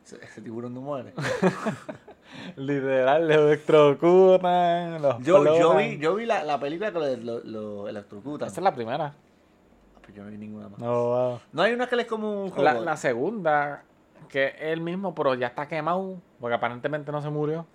Ese, 0.06 0.24
ese 0.24 0.42
tiburón 0.42 0.74
no 0.74 0.82
muere. 0.82 1.14
Literal, 2.56 3.28
le 3.28 3.36
electrocutan, 3.36 5.02
los 5.02 5.20
Yo, 5.24 5.44
yo 5.58 5.76
vi, 5.78 5.98
yo 5.98 6.16
vi 6.16 6.26
la, 6.26 6.44
la 6.44 6.60
película 6.60 6.92
que 6.92 7.00
lo, 7.00 7.16
lo, 7.18 7.40
lo 7.44 7.88
electrocutan. 7.88 8.48
Esa 8.48 8.60
es 8.62 8.64
la 8.64 8.74
primera. 8.74 9.06
Ah, 9.08 10.00
pues 10.02 10.16
yo 10.16 10.24
no 10.24 10.30
vi 10.30 10.38
ninguna 10.38 10.70
más. 10.70 10.80
No, 10.80 11.06
wow. 11.06 11.40
No 11.52 11.62
hay 11.62 11.74
una 11.74 11.88
que 11.88 11.96
le 11.96 12.04
es 12.04 12.08
como 12.08 12.46
un 12.46 12.64
La, 12.64 12.74
robot. 12.74 12.86
la 12.86 12.98
segunda, 12.98 13.84
que 14.32 14.48
es 14.48 14.54
el 14.62 14.82
mismo, 14.82 15.14
pero 15.14 15.36
ya 15.36 15.48
está 15.48 15.68
quemado, 15.68 16.18
porque 16.40 16.56
aparentemente 16.56 17.12
no 17.12 17.22
se 17.22 17.30
murió. 17.30 17.66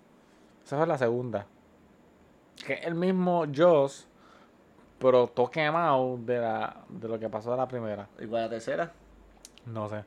Esa 0.65 0.77
fue 0.77 0.87
la 0.87 0.97
segunda. 0.97 1.45
Que 2.65 2.73
es 2.73 2.85
el 2.85 2.95
mismo 2.95 3.45
Joss, 3.55 4.07
pero 4.99 5.27
todo 5.27 5.49
quemado 5.51 6.17
de, 6.17 6.39
la, 6.39 6.77
de 6.89 7.07
lo 7.07 7.19
que 7.19 7.29
pasó 7.29 7.51
de 7.51 7.57
la 7.57 7.67
primera. 7.67 8.07
Igual 8.19 8.43
la 8.43 8.49
tercera. 8.49 8.91
No 9.67 9.87
sé. 9.87 10.03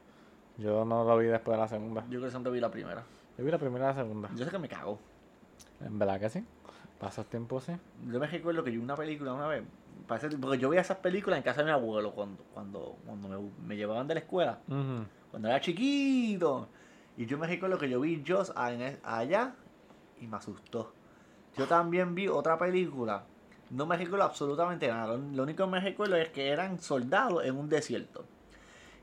Yo 0.58 0.84
no 0.84 1.04
lo 1.04 1.16
vi 1.16 1.26
después 1.26 1.56
de 1.56 1.62
la 1.62 1.68
segunda. 1.68 2.02
Yo 2.02 2.08
creo 2.18 2.22
que 2.24 2.30
siempre 2.30 2.52
vi 2.52 2.60
la 2.60 2.70
primera. 2.70 3.04
Yo 3.38 3.44
vi 3.44 3.50
la 3.50 3.58
primera 3.58 3.84
y 3.84 3.88
la 3.88 3.94
segunda. 4.02 4.28
Yo 4.34 4.44
sé 4.44 4.50
que 4.50 4.58
me 4.58 4.68
cago. 4.68 4.98
En 5.80 5.98
verdad 5.98 6.18
que 6.20 6.28
sí. 6.28 6.44
Pasó 6.98 7.24
tiempo, 7.24 7.60
sí. 7.60 7.72
Yo 8.10 8.18
me 8.20 8.26
recuerdo 8.26 8.62
que 8.64 8.72
yo 8.72 8.78
vi 8.78 8.84
una 8.84 8.96
película 8.96 9.32
una 9.32 9.46
vez. 9.46 9.62
parece- 10.06 10.36
porque 10.36 10.58
yo 10.58 10.68
veía 10.68 10.82
esas 10.82 10.98
películas 10.98 11.36
en 11.38 11.42
casa 11.44 11.60
de 11.60 11.66
mi 11.66 11.70
abuelo 11.70 12.10
cuando, 12.12 12.42
cuando, 12.52 12.96
cuando 13.06 13.28
me, 13.28 13.38
me 13.68 13.76
llevaban 13.76 14.06
de 14.08 14.14
la 14.14 14.20
escuela. 14.20 14.58
Cuando 15.30 15.48
era 15.48 15.60
chiquito. 15.60 16.68
Y 17.16 17.26
yo 17.26 17.38
me 17.38 17.46
recuerdo 17.46 17.78
que 17.78 17.88
yo 17.88 18.00
vi 18.00 18.22
Joss 18.26 18.52
allá 18.56 19.54
y 20.20 20.26
me 20.26 20.36
asustó. 20.36 20.92
Yo 21.56 21.66
también 21.66 22.14
vi 22.14 22.28
otra 22.28 22.58
película. 22.58 23.24
No 23.70 23.86
me 23.86 23.96
recuerdo 23.96 24.24
absolutamente 24.24 24.88
nada. 24.88 25.16
Lo, 25.16 25.42
único 25.42 25.64
que 25.64 25.70
me 25.70 25.80
recuerdo 25.80 26.16
es 26.16 26.28
que 26.30 26.48
eran 26.48 26.80
soldados 26.80 27.44
en 27.44 27.56
un 27.56 27.68
desierto. 27.68 28.24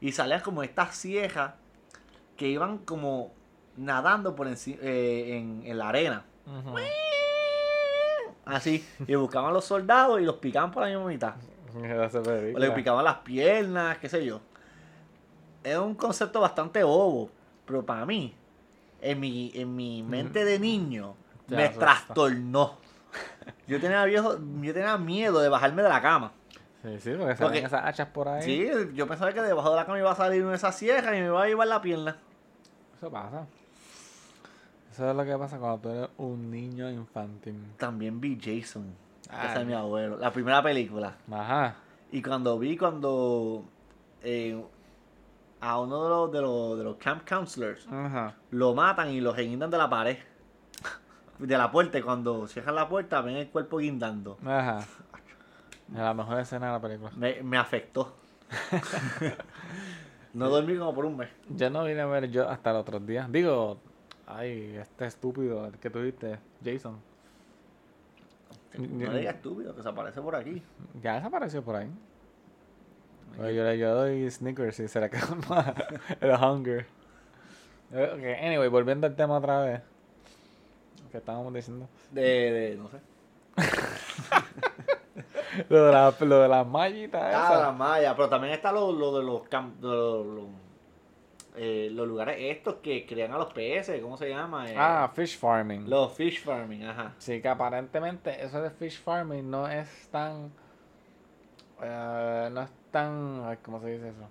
Y 0.01 0.11
salían 0.11 0.41
como 0.41 0.63
estas 0.63 0.95
ciejas 0.95 1.53
que 2.35 2.47
iban 2.47 2.79
como 2.79 3.31
nadando 3.77 4.35
por 4.35 4.47
enci- 4.47 4.77
eh, 4.81 5.37
en, 5.37 5.63
en 5.65 5.77
la 5.77 5.89
arena. 5.89 6.25
Así. 8.45 8.85
Y 9.07 9.15
buscaban 9.15 9.49
a 9.51 9.53
los 9.53 9.65
soldados 9.65 10.21
y 10.21 10.23
los 10.25 10.35
picaban 10.35 10.71
por 10.71 10.83
la 10.83 10.89
misma 10.89 11.05
mitad. 11.07 11.35
O 11.75 11.79
le 12.33 12.41
película. 12.53 12.73
picaban 12.75 13.03
las 13.05 13.17
piernas, 13.17 13.97
qué 13.99 14.09
sé 14.09 14.25
yo. 14.25 14.41
Es 15.63 15.77
un 15.77 15.95
concepto 15.95 16.39
bastante 16.41 16.83
bobo, 16.83 17.29
pero 17.65 17.85
para 17.85 18.05
mí, 18.05 18.33
en 19.01 19.19
mi, 19.19 19.51
en 19.53 19.75
mi 19.75 20.03
mente 20.03 20.45
de 20.45 20.59
niño, 20.59 21.15
me 21.47 21.63
asusta. 21.65 21.79
trastornó. 21.85 22.77
Yo 23.67 23.79
tenía, 23.79 24.03
viejo, 24.05 24.37
yo 24.61 24.73
tenía 24.73 24.97
miedo 24.97 25.39
de 25.39 25.49
bajarme 25.49 25.81
de 25.81 25.89
la 25.89 26.01
cama. 26.01 26.31
Sí, 26.83 26.99
sí, 26.99 27.11
porque 27.17 27.35
Porque- 27.35 27.59
esas 27.59 27.83
hachas 27.85 28.07
por 28.09 28.27
ahí. 28.27 28.43
Sí, 28.43 28.69
yo 28.93 29.07
pensaba 29.07 29.33
que 29.33 29.41
debajo 29.41 29.69
de 29.71 29.75
la 29.77 29.85
cama 29.85 29.97
iba 29.99 30.11
a 30.11 30.15
salir 30.15 30.41
una 30.41 30.51
de 30.51 30.57
esas 30.57 30.75
ciejas 30.77 31.07
y 31.15 31.19
me 31.19 31.25
iba 31.25 31.41
a 31.41 31.47
llevar 31.47 31.67
la 31.67 31.81
pierna. 31.81 32.17
Eso 32.97 33.09
pasa. 33.11 33.45
Eso 34.91 35.09
es 35.09 35.15
lo 35.15 35.25
que 35.25 35.37
pasa 35.37 35.57
cuando 35.57 35.79
tú 35.79 35.89
eres 35.89 36.09
un 36.17 36.49
niño 36.51 36.89
infantil. 36.89 37.55
También 37.77 38.19
vi 38.21 38.37
Jason, 38.41 38.85
Ah, 39.29 39.47
ese 39.51 39.61
es 39.61 39.67
mi 39.67 39.73
abuelo, 39.73 40.17
la 40.17 40.31
primera 40.31 40.61
película. 40.63 41.15
Ajá. 41.31 41.75
Y 42.11 42.21
cuando 42.21 42.57
vi 42.59 42.77
cuando 42.77 43.65
eh, 44.23 44.61
a 45.59 45.79
uno 45.79 46.03
de 46.03 46.09
los, 46.09 46.31
de 46.31 46.41
los, 46.41 46.77
de 46.77 46.83
los 46.83 46.95
camp 46.97 47.27
counselors 47.27 47.87
Ajá. 47.89 48.35
lo 48.51 48.73
matan 48.73 49.09
y 49.09 49.21
lo 49.21 49.33
guindan 49.33 49.69
de 49.69 49.77
la 49.77 49.89
pared. 49.89 50.17
De 51.39 51.55
la 51.55 51.69
puerta, 51.69 51.99
y 51.99 52.01
cuando 52.01 52.47
cierran 52.47 52.73
la 52.73 52.89
puerta 52.89 53.21
ven 53.21 53.35
el 53.35 53.47
cuerpo 53.49 53.77
guindando. 53.77 54.39
Ajá. 54.43 54.79
Es 54.79 55.93
la 55.95 56.13
mejor 56.15 56.39
escena 56.39 56.65
de 56.67 56.71
la 56.71 56.81
película. 56.81 57.11
Me, 57.15 57.43
me 57.43 57.57
afectó. 57.57 58.15
no 60.33 60.49
dormí 60.49 60.75
como 60.77 60.95
por 60.95 61.05
un 61.05 61.17
mes. 61.17 61.29
Yo 61.49 61.69
no 61.69 61.83
vine 61.83 62.01
a 62.01 62.05
ver 62.07 62.31
yo 62.31 62.49
hasta 62.49 62.73
los 62.73 62.81
otros 62.81 63.05
días. 63.05 63.31
Digo, 63.31 63.77
ay, 64.25 64.77
este 64.77 65.05
estúpido 65.05 65.67
el 65.67 65.77
que 65.77 65.89
tuviste, 65.91 66.39
Jason. 66.63 66.99
No 68.77 69.13
digas 69.13 69.35
estúpido, 69.35 69.75
que 69.75 69.81
se 69.81 69.89
aparece 69.89 70.21
por 70.21 70.35
aquí. 70.35 70.61
Ya 71.01 71.15
desapareció 71.15 71.63
por 71.63 71.75
ahí. 71.75 71.89
Oye, 73.39 73.55
yo, 73.55 73.63
le- 73.63 73.77
yo 73.77 73.93
doy 73.95 74.29
sneakers 74.31 74.79
y 74.79 74.87
se 74.87 74.99
le 74.99 75.09
quedó 75.09 75.35
más 75.49 75.73
el 76.21 76.31
hunger. 76.31 76.85
Eh, 77.93 78.11
Ok, 78.13 78.43
anyway, 78.45 78.67
volviendo 78.69 79.07
al 79.07 79.15
tema 79.15 79.37
otra 79.37 79.61
vez. 79.61 79.81
¿Qué 81.11 81.17
estábamos 81.19 81.53
diciendo? 81.53 81.87
De, 82.11 82.21
de 82.51 82.75
no 82.75 82.89
sé. 82.89 82.97
Lo 85.69 85.85
de, 85.85 85.91
la, 85.91 86.13
lo 86.19 86.41
de 86.41 86.47
las 86.47 86.67
mallitas 86.67 87.21
Ah, 87.23 87.45
esas. 87.47 87.61
la 87.61 87.71
malla, 87.71 88.15
pero 88.15 88.29
también 88.29 88.53
está 88.53 88.71
lo, 88.71 88.91
lo 88.91 89.17
de 89.17 89.23
los, 89.25 89.41
cam- 89.49 89.75
de 89.77 89.87
los, 89.87 90.25
los, 90.25 90.45
eh, 91.55 91.89
los 91.91 92.07
lugares 92.07 92.35
estos 92.39 92.75
que 92.75 93.05
crean 93.07 93.33
a 93.33 93.37
los 93.39 93.51
peces, 93.53 93.99
¿cómo 94.01 94.17
se 94.17 94.29
llama? 94.29 94.69
Eh, 94.69 94.75
Ah, 94.77 95.09
fish 95.15 95.39
farming. 95.39 95.89
los 95.89 96.13
fish 96.13 96.43
farming, 96.43 96.83
ajá. 96.83 97.13
Sí, 97.17 97.41
que 97.41 97.47
aparentemente 97.47 98.43
eso 98.43 98.61
de 98.61 98.69
fish 98.69 99.01
farming 99.01 99.49
no 99.49 99.67
es 99.67 99.87
tan. 100.11 100.51
eh, 101.81 102.49
no 102.51 102.61
es 102.61 102.69
tan. 102.91 103.43
ay, 103.45 103.57
¿Cómo 103.63 103.79
se 103.79 103.87
dice 103.87 104.09
eso? 104.09 104.27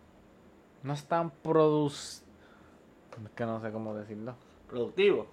No 0.83 0.93
es 0.93 1.05
tan 1.05 1.31
produc. 1.31 1.93
Es 1.93 3.31
que 3.35 3.47
no 3.47 3.61
sé 3.61 3.73
cómo 3.73 3.95
decirlo. 3.95 4.35
Productivo. 4.69 5.27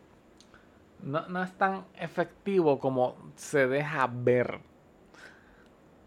No, 1.01 1.27
no 1.27 1.43
es 1.43 1.51
tan 1.57 1.85
efectivo 1.95 2.79
como 2.79 3.15
se 3.35 3.67
deja 3.67 4.07
ver. 4.07 4.59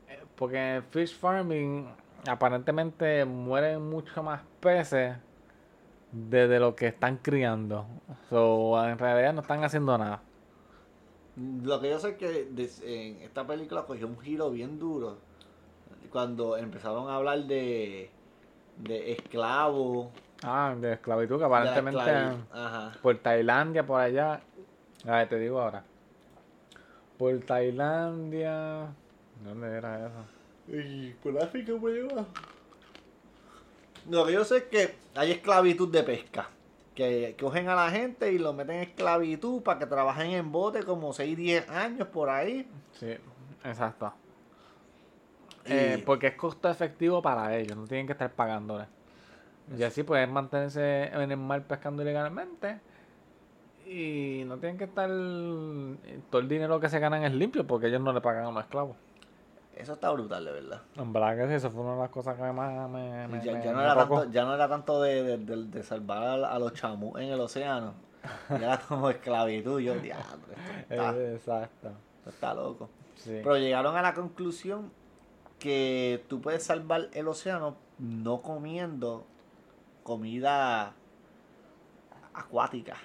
Eh, 0.08 0.25
Porque 0.37 0.76
en 0.76 0.85
fish 0.85 1.14
farming 1.14 1.87
aparentemente 2.26 3.25
mueren 3.25 3.88
mucho 3.88 4.23
más 4.23 4.42
peces 4.61 5.16
de, 6.12 6.58
lo 6.58 6.75
que 6.75 6.88
están 6.88 7.18
criando. 7.18 7.87
So, 8.30 8.82
en 8.85 8.99
realidad 8.99 9.35
no 9.35 9.42
están 9.42 9.62
haciendo 9.64 9.96
nada. 9.99 10.23
Lo 11.62 11.80
que 11.80 11.90
yo 11.90 11.99
sé 11.99 12.11
es 12.11 12.16
que 12.16 12.49
en 12.85 13.23
esta 13.23 13.46
película 13.46 13.85
cogió 13.85 14.06
un 14.06 14.18
giro 14.18 14.50
bien 14.50 14.78
duro 14.78 15.18
cuando 16.07 16.57
empezaron 16.57 17.09
a 17.09 17.17
hablar 17.17 17.41
de, 17.45 18.11
de 18.79 19.13
esclavos. 19.13 20.09
Ah, 20.43 20.75
de 20.79 20.95
esclavitud, 20.95 21.39
que 21.39 21.45
aparentemente 21.45 22.01
Ajá. 22.53 22.93
por 23.03 23.17
Tailandia, 23.19 23.87
por 23.87 24.01
allá. 24.01 24.41
A 25.07 25.11
ver, 25.17 25.29
te 25.29 25.39
digo 25.39 25.61
ahora. 25.61 25.83
Por 27.19 27.39
Tailandia. 27.41 28.89
¿Dónde 29.45 29.77
era 29.77 30.07
eso? 30.07 30.25
¿Y 30.69 31.13
por 31.15 31.41
África 31.41 31.73
por 31.81 31.93
lleva? 31.93 32.27
Lo 34.11 34.27
que 34.27 34.33
yo 34.33 34.45
sé 34.45 34.59
es 34.59 34.63
que 34.65 34.95
hay 35.15 35.33
esclavitud 35.33 35.91
de 35.91 36.03
pesca. 36.03 36.49
Que 36.95 37.37
cogen 37.39 37.69
a 37.69 37.75
la 37.75 37.91
gente 37.91 38.33
y 38.33 38.39
lo 38.39 38.53
meten 38.53 38.77
en 38.77 38.83
esclavitud 38.83 39.63
para 39.63 39.79
que 39.79 39.87
trabajen 39.87 40.31
en 40.31 40.51
bote 40.51 40.83
como 40.83 41.13
6, 41.13 41.37
10 41.37 41.69
años 41.69 42.09
por 42.09 42.31
ahí. 42.31 42.67
Sí, 42.99 43.15
exacto. 43.65 44.13
Eh, 45.68 46.02
porque 46.04 46.28
es 46.28 46.35
costo 46.35 46.68
efectivo 46.68 47.20
para 47.23 47.56
ellos, 47.56 47.76
no 47.76 47.87
tienen 47.87 48.06
que 48.06 48.12
estar 48.12 48.30
pagándole. 48.30 48.87
Y 49.76 49.82
así 49.82 50.02
pueden 50.04 50.32
mantenerse 50.32 51.04
en 51.06 51.30
el 51.30 51.37
mar 51.37 51.62
pescando 51.64 52.02
ilegalmente. 52.02 52.80
Y 53.87 54.42
no 54.46 54.56
tienen 54.58 54.78
que 54.78 54.85
estar. 54.85 55.08
Todo 55.08 56.40
el 56.40 56.49
dinero 56.49 56.80
que 56.80 56.88
se 56.88 56.99
ganan 56.99 57.25
es 57.25 57.32
limpio 57.32 57.66
porque 57.66 57.87
ellos 57.87 58.00
no 58.00 58.12
le 58.12 58.20
pagan 58.20 58.44
a 58.46 58.50
los 58.50 58.62
esclavos. 58.64 58.96
Eso 59.76 59.92
está 59.92 60.11
brutal, 60.11 60.44
de 60.44 60.52
verdad. 60.52 60.82
En 60.96 61.12
verdad 61.12 61.37
que 61.37 61.49
sí, 61.49 61.54
eso 61.54 61.70
fue 61.70 61.82
una 61.82 61.94
de 61.94 62.00
las 62.00 62.11
cosas 62.11 62.37
que 62.37 62.42
más 62.42 62.88
me. 62.90 63.28
me- 63.28 63.44
ya, 63.44 63.52
me- 63.52 63.62
ya 63.64 63.70
no 63.73 63.76
me 63.78 63.85
era 63.85 63.94
tanto, 63.94 64.30
ya 64.30 64.44
no 64.44 64.54
era 64.54 64.68
tanto 64.68 65.02
de, 65.02 65.23
de- 65.23 65.38
de- 65.38 65.64
de 65.66 65.82
salvar 65.82 66.23
a, 66.44 66.58
los 66.58 66.73
chamus 66.73 67.20
en 67.20 67.28
el 67.30 67.40
océano. 67.40 67.94
Ya 68.50 68.56
era 68.56 68.78
como 68.78 69.11
esclavitud. 69.11 69.78
Yo, 69.80 69.94
diablo, 69.96 70.25
esto 70.88 70.94
está, 70.94 71.11
Exacto. 71.35 71.88
esto 72.18 72.30
está 72.30 72.54
loco. 72.54 72.88
Sí. 73.16 73.40
Pero 73.42 73.56
llegaron 73.58 73.96
a 73.96 74.02
la 74.02 74.14
conclusión 74.14 74.90
que 75.66 76.25
tú 76.28 76.40
puedes 76.40 76.62
salvar 76.62 77.08
el 77.12 77.26
océano 77.26 77.76
no 77.99 78.40
comiendo 78.40 79.26
comida 80.04 80.94
acuática. 82.32 82.96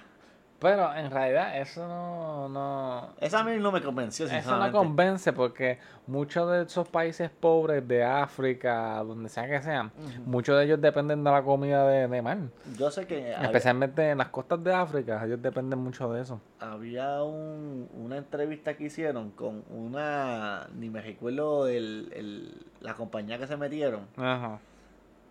Pero 0.62 0.94
en 0.94 1.10
realidad 1.10 1.58
eso 1.60 1.86
no. 1.88 2.48
no 2.48 3.08
Esa 3.20 3.40
a 3.40 3.44
mí 3.44 3.56
no 3.58 3.72
me 3.72 3.82
convenció, 3.82 4.26
Eso 4.26 4.34
no 4.34 4.40
sinceramente. 4.40 4.78
convence 4.78 5.32
porque 5.32 5.78
muchos 6.06 6.48
de 6.52 6.62
esos 6.62 6.88
países 6.88 7.30
pobres 7.30 7.86
de 7.88 8.04
África, 8.04 9.02
donde 9.02 9.28
sea 9.28 9.48
que 9.48 9.60
sean, 9.60 9.90
muchos 10.24 10.56
de 10.56 10.64
ellos 10.66 10.80
dependen 10.80 11.24
de 11.24 11.30
la 11.32 11.42
comida 11.42 11.84
de, 11.88 12.06
de 12.06 12.22
mar. 12.22 12.38
Yo 12.78 12.92
sé 12.92 13.08
que 13.08 13.34
había, 13.34 13.46
Especialmente 13.46 14.10
en 14.10 14.18
las 14.18 14.28
costas 14.28 14.62
de 14.62 14.72
África, 14.72 15.20
ellos 15.26 15.42
dependen 15.42 15.80
mucho 15.80 16.12
de 16.12 16.22
eso. 16.22 16.40
había 16.60 17.24
un- 17.24 17.88
una 18.00 18.16
entrevista 18.18 18.74
que 18.76 18.84
hicieron 18.84 19.32
con 19.32 19.64
una, 19.68 20.68
ni 20.78 20.88
me 20.90 21.02
recuerdo 21.02 21.66
el, 21.66 22.12
el- 22.14 22.66
la 22.80 22.94
compañía 22.94 23.36
que 23.38 23.48
se 23.48 23.56
metieron, 23.56 24.06
Ajá. 24.16 24.60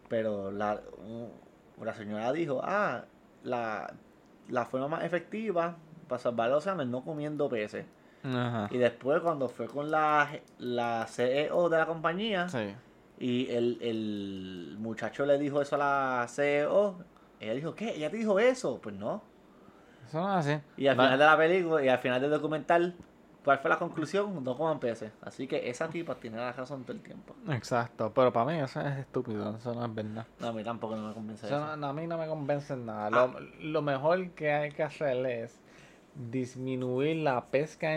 pero 0.09 0.51
la, 0.51 0.81
un- 1.07 1.29
la 1.85 1.93
señora 1.93 2.31
dijo, 2.33 2.59
ah, 2.63 3.05
la, 3.43 3.93
la 4.49 4.65
forma 4.65 4.87
más 4.87 5.03
efectiva 5.03 5.75
para 6.07 6.19
salvar 6.19 6.49
el 6.49 6.55
océano 6.55 6.81
es 6.83 6.87
no 6.89 7.03
comiendo 7.03 7.47
peces. 7.49 7.85
Ajá. 8.23 8.67
Y 8.71 8.77
después 8.77 9.21
cuando 9.21 9.49
fue 9.49 9.67
con 9.67 9.89
la, 9.89 10.29
la 10.59 11.05
CEO 11.07 11.69
de 11.69 11.77
la 11.77 11.85
compañía 11.85 12.47
Sí. 12.49 12.75
y 13.19 13.49
el, 13.49 13.77
el 13.81 14.75
muchacho 14.79 15.25
le 15.25 15.37
dijo 15.39 15.61
eso 15.61 15.75
a 15.75 15.79
la 16.21 16.27
CEO, 16.27 16.97
ella 17.39 17.53
dijo, 17.53 17.73
¿qué? 17.73 17.95
¿Ella 17.95 18.09
te 18.11 18.17
dijo 18.17 18.37
eso? 18.39 18.79
Pues 18.81 18.93
no. 18.95 19.23
Eso 20.07 20.19
no 20.21 20.37
es 20.39 20.45
así. 20.45 20.61
Y 20.77 20.87
al 20.87 20.99
Va- 20.99 21.05
final 21.05 21.19
de 21.19 21.25
la 21.25 21.37
película 21.37 21.83
y 21.83 21.87
al 21.89 21.99
final 21.99 22.21
del 22.21 22.29
documental, 22.31 22.95
¿cuál 23.43 23.59
fue 23.59 23.69
la 23.69 23.79
conclusión? 23.79 24.43
No 24.43 24.55
coman 24.57 24.79
peces. 24.79 25.11
Así 25.21 25.47
que 25.47 25.69
esa 25.69 25.87
tipa 25.89 26.15
tiene 26.15 26.37
la 26.37 26.51
razón 26.53 26.83
todo 26.83 26.93
el 26.93 27.01
tiempo. 27.01 27.35
Exacto, 27.49 28.11
pero 28.13 28.31
para 28.31 28.51
mí 28.51 28.59
eso 28.59 28.81
es 28.81 28.97
estúpido, 28.99 29.55
eso 29.57 29.73
no 29.73 29.85
es 29.85 29.93
verdad. 29.95 30.25
No, 30.39 30.47
a 30.47 30.53
mí 30.53 30.63
tampoco 30.63 30.95
no 30.95 31.07
me 31.07 31.13
convence 31.13 31.45
Eso 31.47 31.55
eso. 31.57 31.77
no- 31.77 31.87
a 31.87 31.93
mí 31.93 32.07
no 32.07 32.17
me 32.17 32.27
convence 32.27 32.73
en 32.73 32.85
nada. 32.85 33.07
Ah. 33.07 33.09
Lo, 33.09 33.39
lo 33.71 33.81
mejor 33.81 34.29
que 34.31 34.51
hay 34.51 34.71
que 34.71 34.83
hacer 34.83 35.25
es 35.25 35.59
disminuir 36.15 37.17
la 37.17 37.45
pesca 37.45 37.95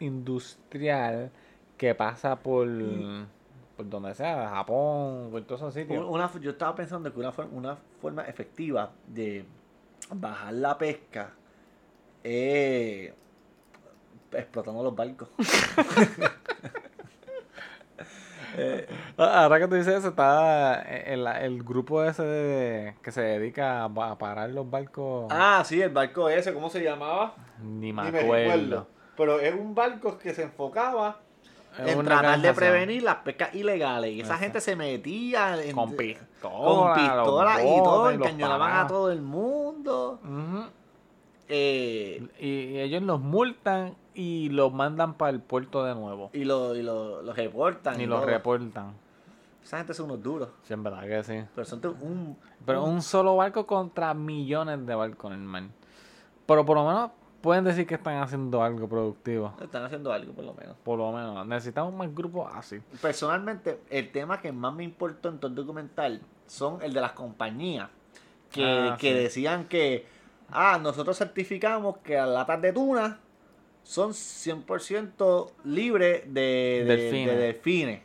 industrial 0.00 1.30
que 1.76 1.94
pasa 1.94 2.36
por, 2.36 2.68
por 3.76 3.88
donde 3.88 4.14
sea, 4.14 4.48
Japón, 4.50 5.28
por 5.30 5.42
todos 5.42 5.60
esos 5.62 5.74
sitios. 5.74 6.04
Una, 6.08 6.30
yo 6.40 6.50
estaba 6.50 6.74
pensando 6.74 7.12
que 7.12 7.18
una, 7.20 7.32
for- 7.32 7.48
una 7.52 7.76
forma 8.00 8.22
efectiva 8.24 8.90
de 9.06 9.44
bajar 10.10 10.52
la 10.54 10.76
pesca 10.76 11.30
es 12.24 13.12
explotando 14.32 14.82
los 14.82 14.94
barcos. 14.94 15.28
Eh, 18.56 18.86
Ah, 19.18 19.44
Ahora 19.44 19.60
que 19.60 19.68
tú 19.68 19.74
dices 19.76 19.94
eso, 19.94 20.08
está 20.08 20.80
el, 20.82 21.26
el 21.26 21.62
grupo 21.62 22.02
ese 22.02 22.22
de- 22.24 22.94
que 23.02 23.12
se 23.12 23.20
dedica 23.20 23.84
a, 23.84 23.88
pa- 23.92 24.10
a 24.12 24.18
parar 24.18 24.50
los 24.50 24.68
barcos. 24.68 25.26
ah, 25.30 25.62
sí, 25.64 25.80
el 25.80 25.90
barco 25.90 26.28
ese, 26.28 26.52
¿cómo 26.54 26.70
se 26.70 26.82
llamaba? 26.82 27.34
Ni 27.62 27.92
me 27.92 28.02
Ni 28.04 28.10
me 28.12 28.20
acuerdo. 28.20 28.32
recuerdo. 28.52 28.88
Pero 29.16 29.40
es 29.40 29.54
un 29.54 29.74
barco 29.74 30.18
que 30.18 30.32
se 30.34 30.42
enfocaba 30.44 31.18
Es 31.78 31.88
en 31.94 32.04
tratar 32.04 32.40
de 32.40 32.52
prevenir 32.54 33.02
las 33.02 33.16
pescas 33.16 33.54
ilegales. 33.54 34.10
Y 34.12 34.20
esa 34.20 34.34
Exacto. 34.34 34.42
gente 34.44 34.60
se 34.60 34.76
metía 34.76 35.62
en- 35.62 35.74
Con 35.76 35.96
pistola. 35.96 36.40
con 36.40 36.94
pistolas 36.94 37.60
y 37.60 37.76
todo, 37.82 38.10
encañonaban 38.10 38.76
a 38.76 38.86
todo 38.86 39.12
el 39.12 39.20
mundo. 39.22 40.20
Eh, 41.48 42.26
y, 42.40 42.46
y 42.48 42.80
ellos 42.80 43.02
los 43.02 43.20
multan 43.20 43.94
y 44.20 44.48
los 44.48 44.72
mandan 44.72 45.14
para 45.14 45.30
el 45.30 45.40
puerto 45.40 45.84
de 45.84 45.94
nuevo. 45.94 46.30
y 46.32 46.44
lo, 46.44 46.74
y 46.74 46.82
lo, 46.82 47.22
lo 47.22 47.32
reportan. 47.32 48.00
Y 48.00 48.04
y 48.04 48.06
los 48.06 48.18
todo. 48.20 48.26
reportan. 48.30 48.94
Esa 49.62 49.76
gente 49.78 49.94
son 49.94 50.06
unos 50.06 50.22
duros. 50.22 50.48
Sí, 50.62 50.72
en 50.72 50.82
verdad 50.82 51.02
que 51.02 51.22
sí. 51.22 51.44
Pero 51.54 51.64
son 51.64 51.80
un. 52.00 52.36
Pero 52.66 52.84
un 52.84 53.00
solo 53.02 53.36
barco 53.36 53.66
contra 53.66 54.14
millones 54.14 54.84
de 54.86 54.94
barcos 54.94 55.32
en 55.32 55.38
el 55.40 55.44
mar. 55.46 55.62
Pero 56.46 56.64
por 56.64 56.76
lo 56.78 56.86
menos 56.86 57.10
pueden 57.42 57.62
decir 57.64 57.86
que 57.86 57.94
están 57.94 58.16
haciendo 58.22 58.62
algo 58.62 58.88
productivo. 58.88 59.54
Están 59.60 59.84
haciendo 59.84 60.10
algo, 60.12 60.32
por 60.32 60.44
lo 60.44 60.54
menos. 60.54 60.74
Por 60.82 60.98
lo 60.98 61.12
menos. 61.12 61.46
Necesitamos 61.46 61.92
más 61.94 62.12
grupos 62.14 62.50
así. 62.54 62.80
Personalmente, 63.00 63.80
el 63.90 64.10
tema 64.10 64.40
que 64.40 64.50
más 64.52 64.72
me 64.74 64.82
importó 64.84 65.28
en 65.28 65.38
todo 65.38 65.48
el 65.50 65.54
documental 65.54 66.22
son 66.46 66.80
el 66.82 66.92
de 66.92 67.00
las 67.02 67.12
compañías. 67.12 67.88
Que, 68.50 68.64
Ah, 68.64 68.96
que 68.98 69.12
sí. 69.12 69.18
decían 69.18 69.64
que. 69.68 70.06
Ah, 70.50 70.78
nosotros 70.82 71.18
certificamos 71.18 71.98
que 71.98 72.14
las 72.16 72.28
latas 72.28 72.62
de 72.62 72.72
tuna 72.72 73.18
son 73.88 74.10
100% 74.12 75.50
libres 75.64 76.22
de, 76.26 76.40
de- 76.40 76.84
Delfines. 76.84 77.26
de 77.34 77.36
delfines. 77.42 78.00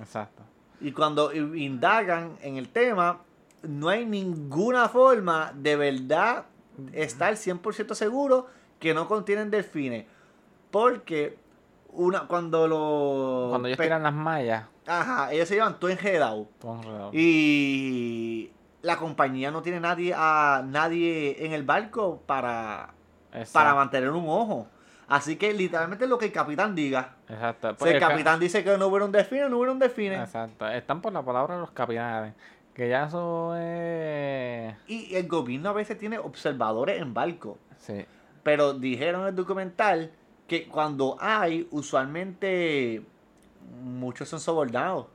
Exacto. 0.00 0.42
Y 0.80 0.90
cuando 0.90 1.32
indagan 1.32 2.36
en 2.42 2.56
el 2.56 2.68
tema, 2.68 3.20
no 3.62 3.88
hay 3.88 4.04
ninguna 4.04 4.88
forma 4.88 5.52
de 5.54 5.76
verdad 5.76 6.46
estar 6.92 7.34
100% 7.34 7.94
seguro 7.94 8.46
que 8.80 8.92
no 8.92 9.06
contienen 9.06 9.50
delfines. 9.52 10.04
Porque 10.72 11.36
una, 11.92 12.26
cuando 12.26 12.66
los... 12.66 13.50
Cuando 13.50 13.68
ellos 13.68 13.78
tiran 13.78 14.02
las 14.02 14.14
mallas, 14.14 14.64
Ajá, 14.86 15.32
ellos 15.32 15.46
se 15.48 15.54
llevan 15.54 15.78
todo 15.78 15.90
enredado. 15.90 16.48
todo 16.58 16.74
enredado. 16.74 17.10
Y 17.12 18.50
la 18.82 18.96
compañía 18.96 19.50
no 19.52 19.62
tiene 19.62 19.78
nadie 19.78 20.12
a 20.16 20.64
nadie 20.66 21.44
en 21.44 21.52
el 21.52 21.62
barco 21.62 22.20
para, 22.26 22.94
Exacto. 23.30 23.52
para 23.52 23.74
mantener 23.76 24.10
un 24.10 24.24
ojo. 24.28 24.66
Así 25.08 25.36
que 25.36 25.54
literalmente 25.54 26.06
lo 26.06 26.18
que 26.18 26.26
el 26.26 26.32
capitán 26.32 26.74
diga. 26.74 27.14
Exacto. 27.28 27.70
Si 27.70 27.76
Pues 27.76 27.90
el 27.92 27.96
el 27.96 28.02
ca- 28.02 28.08
capitán 28.10 28.38
dice 28.40 28.62
que 28.62 28.76
no 28.76 28.88
hubo 28.88 28.96
un 29.04 29.10
delfín, 29.12 29.48
no 29.50 29.56
hubo 29.58 29.70
un 29.72 29.78
delfín. 29.78 30.12
Exacto. 30.12 30.68
Están 30.68 31.00
por 31.00 31.12
la 31.12 31.22
palabra 31.22 31.54
de 31.54 31.60
los 31.62 31.70
capitanes. 31.70 32.34
Que 32.74 32.88
ya 32.90 33.04
eso 33.06 33.56
es. 33.56 34.74
Y 34.86 35.14
el 35.16 35.26
gobierno 35.26 35.70
a 35.70 35.72
veces 35.72 35.98
tiene 35.98 36.18
observadores 36.18 37.00
en 37.00 37.12
barco. 37.14 37.58
Sí. 37.78 38.04
Pero 38.42 38.74
dijeron 38.74 39.22
en 39.22 39.28
el 39.28 39.34
documental 39.36 40.12
que 40.46 40.68
cuando 40.68 41.16
hay, 41.20 41.66
usualmente 41.70 43.02
muchos 43.82 44.28
son 44.28 44.40
sobornados. 44.40 45.06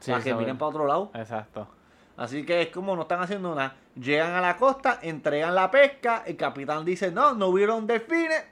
Sí, 0.00 0.10
para 0.10 0.24
que 0.24 0.34
miren 0.34 0.56
para 0.58 0.68
otro 0.70 0.86
lado. 0.86 1.10
Exacto. 1.14 1.68
Así 2.16 2.44
que 2.44 2.62
es 2.62 2.68
como 2.68 2.96
no 2.96 3.02
están 3.02 3.20
haciendo 3.20 3.54
nada. 3.54 3.76
Llegan 3.94 4.32
a 4.32 4.40
la 4.40 4.56
costa, 4.56 4.98
entregan 5.02 5.54
la 5.54 5.70
pesca, 5.70 6.22
el 6.26 6.36
capitán 6.36 6.84
dice, 6.84 7.10
no, 7.12 7.34
no 7.34 7.48
hubieron 7.48 7.86
delfines. 7.86 8.44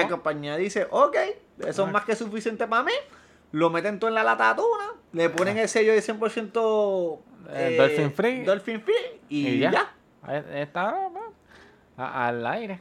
La 0.00 0.06
Oh. 0.06 0.08
compañía 0.10 0.56
dice, 0.56 0.86
ok, 0.90 1.16
eso 1.66 1.86
es 1.86 1.92
más 1.92 2.04
que 2.04 2.16
suficiente 2.16 2.66
para 2.66 2.82
mí. 2.82 2.92
Lo 3.52 3.70
meten 3.70 3.98
todo 4.00 4.08
en 4.08 4.14
la 4.14 4.24
lata 4.24 4.44
de 4.46 4.50
atuna, 4.50 4.92
le 5.12 5.30
ponen 5.30 5.56
el 5.58 5.68
sello 5.68 5.92
de 5.92 6.00
100% 6.02 7.20
Eh, 7.50 7.76
Dolphin 7.78 8.12
Free. 8.12 8.42
Dolphin 8.44 8.80
Free 8.80 8.94
y, 9.28 9.48
Y 9.48 9.58
ya. 9.60 9.94
Está 10.54 11.10
al 11.96 12.46
aire. 12.46 12.80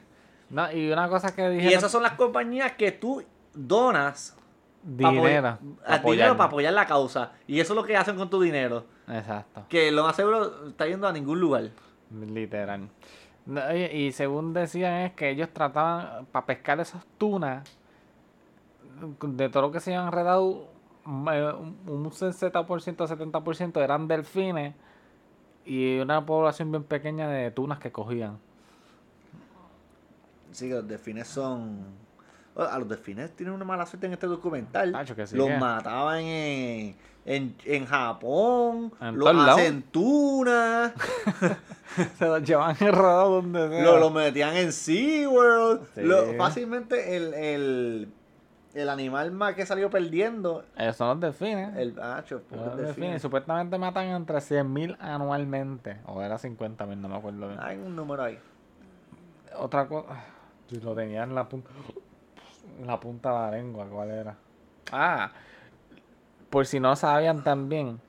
No, 0.49 0.71
y 0.71 0.91
una 0.91 1.10
cosa 1.10 1.36
que 1.36 1.49
dije. 1.49 1.69
Y 1.69 1.73
esas 1.73 1.91
son 1.91 2.02
las 2.04 2.13
compañías 2.13 2.71
que 2.73 2.91
tú 2.91 3.23
donas 3.54 4.36
dinero. 4.82 5.60
a- 5.86 6.02
pa' 6.02 6.12
dinero 6.12 6.36
para 6.38 6.47
apoyar 6.47 6.73
la 6.73 6.86
causa. 6.88 7.34
Y 7.47 7.60
eso 7.60 7.73
es 7.73 7.76
lo 7.78 7.84
que 7.84 7.95
hacen 7.97 8.15
con 8.15 8.30
tu 8.30 8.41
dinero. 8.41 8.86
Exacto. 9.08 9.65
Que 9.69 9.91
lo 9.91 10.04
más 10.04 10.15
seguro 10.15 10.67
está 10.69 10.88
yendo 10.88 11.08
a 11.08 11.12
ningún 11.13 11.39
lugar. 11.39 11.69
Literal. 12.12 12.88
Y 13.93 14.12
según 14.13 14.53
decían 14.53 14.93
es 15.01 15.13
que 15.13 15.29
ellos 15.29 15.49
trataban 15.51 16.25
para 16.27 16.45
pescar 16.45 16.79
esas 16.79 17.06
tunas 17.17 17.63
de 19.21 19.49
todo 19.49 19.63
lo 19.63 19.71
que 19.71 19.79
se 19.79 19.93
habían 19.93 20.08
enredado 20.08 20.69
eh, 21.06 21.53
un 21.88 22.10
60%, 22.10 22.63
70% 22.63 23.84
eran 23.84 24.08
delfines 24.08 24.73
y 25.65 25.99
una 25.99 26.25
población 26.25 26.71
bien 26.71 26.84
pequeña 26.84 27.27
de 27.27 27.51
tunas 27.51 27.79
que 27.79 27.91
cogían. 27.91 28.38
Sí, 30.51 30.69
que 30.69 30.75
los 30.75 30.88
delfines 30.88 31.27
son. 31.27 31.84
A 32.56 32.78
los 32.78 32.88
delfines 32.88 33.32
tienen 33.36 33.56
una 33.56 33.66
mala 33.66 33.86
suerte 33.86 34.06
en 34.08 34.13
este 34.13 34.28
documental. 34.28 34.92
Tacho, 34.92 35.16
que 35.16 35.26
sí 35.26 35.36
los 35.36 35.48
que- 35.48 35.58
mataban 35.58 36.20
en, 36.20 36.96
en, 37.26 37.56
en 37.66 37.86
Japón, 37.86 38.94
En 39.02 39.18
los 39.18 39.28
hacen 39.36 39.84
Se 42.18 42.26
los 42.26 42.44
llevan 42.44 42.76
enredados 42.80 43.44
donde 43.44 43.70
sea. 43.70 43.84
lo, 43.84 44.00
lo 44.00 44.10
metían 44.10 44.56
en 44.56 44.72
SeaWorld. 44.72 45.82
Sí. 45.96 46.02
Lo- 46.02 46.34
fácilmente 46.38 47.16
el, 47.16 47.34
el, 47.34 48.13
el 48.74 48.89
animal 48.89 49.32
más 49.32 49.54
que 49.56 49.66
salió 49.66 49.89
perdiendo. 49.89 50.63
Ellos 50.78 50.96
son 50.96 51.08
los 51.10 51.20
delfines. 51.20 51.76
El 51.76 51.94
macho, 51.94 52.42
Los 52.52 52.66
delfines. 52.66 52.78
delfines. 52.86 53.22
Supuestamente 53.22 53.78
matan 53.78 54.06
entre 54.08 54.38
100.000 54.38 54.98
anualmente. 55.00 55.98
O 56.06 56.22
era 56.22 56.38
50.000, 56.38 56.98
no 56.98 57.10
me 57.10 57.16
acuerdo 57.16 57.48
bien. 57.48 57.60
Hay 57.62 57.78
un 57.78 57.96
número 57.96 58.24
ahí. 58.24 58.39
Otra 59.58 59.88
cosa. 59.88 60.10
Si 60.70 60.78
lo 60.82 60.94
tenía 60.96 61.24
en 61.24 61.36
la 61.36 61.48
punta. 61.48 61.70
La 62.86 62.99
punta 62.99 63.29
de 63.29 63.36
la 63.36 63.51
lengua, 63.57 63.86
¿cuál 63.89 64.12
era? 64.12 64.36
Ah, 64.91 65.31
por 66.49 66.65
si 66.65 66.79
no 66.79 66.95
sabían 66.95 67.43
también. 67.43 67.99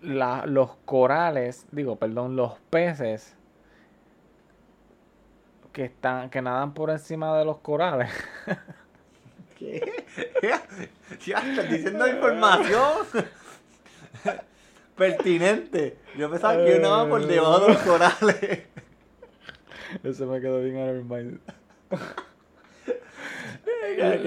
la- 0.00 0.44
los 0.46 0.76
corales, 0.84 1.66
digo, 1.72 1.96
perdón, 1.96 2.36
los 2.36 2.58
peces 2.70 3.34
que 5.72 5.86
están, 5.86 6.28
que 6.30 6.42
nadan 6.42 6.74
por 6.74 6.90
encima 6.90 7.36
de 7.38 7.44
los 7.46 7.58
corales. 7.58 8.10
¿Qué? 9.58 10.04
ya 11.24 11.38
estás 11.38 11.70
diciendo 11.70 12.06
información 12.06 12.92
pertinente. 14.96 15.98
Yo 16.18 16.30
pensaba 16.30 16.56
que 16.58 16.68
yo 16.70 16.76
andaba 16.76 17.08
por 17.08 17.26
debajo 17.26 17.60
de 17.60 17.72
los 17.72 17.82
corales. 17.82 18.62
Eso 20.02 20.26
me 20.26 20.40
quedó 20.40 20.60
bien 20.60 20.76
en 20.76 20.88
el 20.88 21.04
mind. 21.04 21.40
Qué 21.90 21.96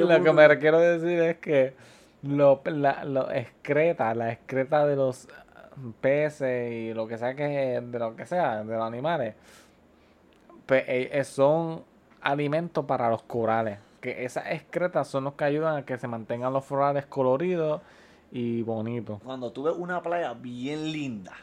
Lo 0.08 0.24
que 0.24 0.34
me 0.34 0.60
quiero 0.60 0.80
decir 0.80 1.20
es 1.22 1.38
que 1.38 1.74
lo, 2.24 2.62
la, 2.65 3.04
lo 3.06 3.32
excreta, 3.32 4.13
la 4.15 4.32
excreta 4.32 4.86
de 4.86 4.96
los 4.96 5.28
peces 6.02 6.72
y 6.72 6.93
lo 6.93 7.08
que 7.08 7.17
sea 7.17 7.36
que 7.36 7.80
de 7.82 8.00
lo 8.00 8.15
que 8.15 8.26
sea, 8.26 8.63
de 8.63 8.76
los 8.76 8.84
animales, 8.84 9.36
pues, 10.65 10.84
eh, 10.88 11.10
eh, 11.13 11.24
son 11.24 11.84
alimentos 12.22 12.86
para 12.86 13.10
los 13.10 13.24
corales. 13.24 13.80
Que 14.02 14.26
esas 14.26 14.46
excretas 14.52 15.08
son 15.08 15.24
los 15.26 15.34
que 15.34 15.43
ayudan 15.46 15.78
a 15.78 15.86
que 15.86 15.98
se 15.98 16.08
mantengan 16.08 16.54
los 16.54 16.65
corales 16.65 17.06
coloridos 17.06 17.82
y 18.32 18.62
bonitos. 18.62 19.20
Cuando 19.24 19.52
tuve 19.52 19.72
una 19.72 20.02
playa 20.02 20.34
bien 20.34 20.91
linda, 20.91 21.34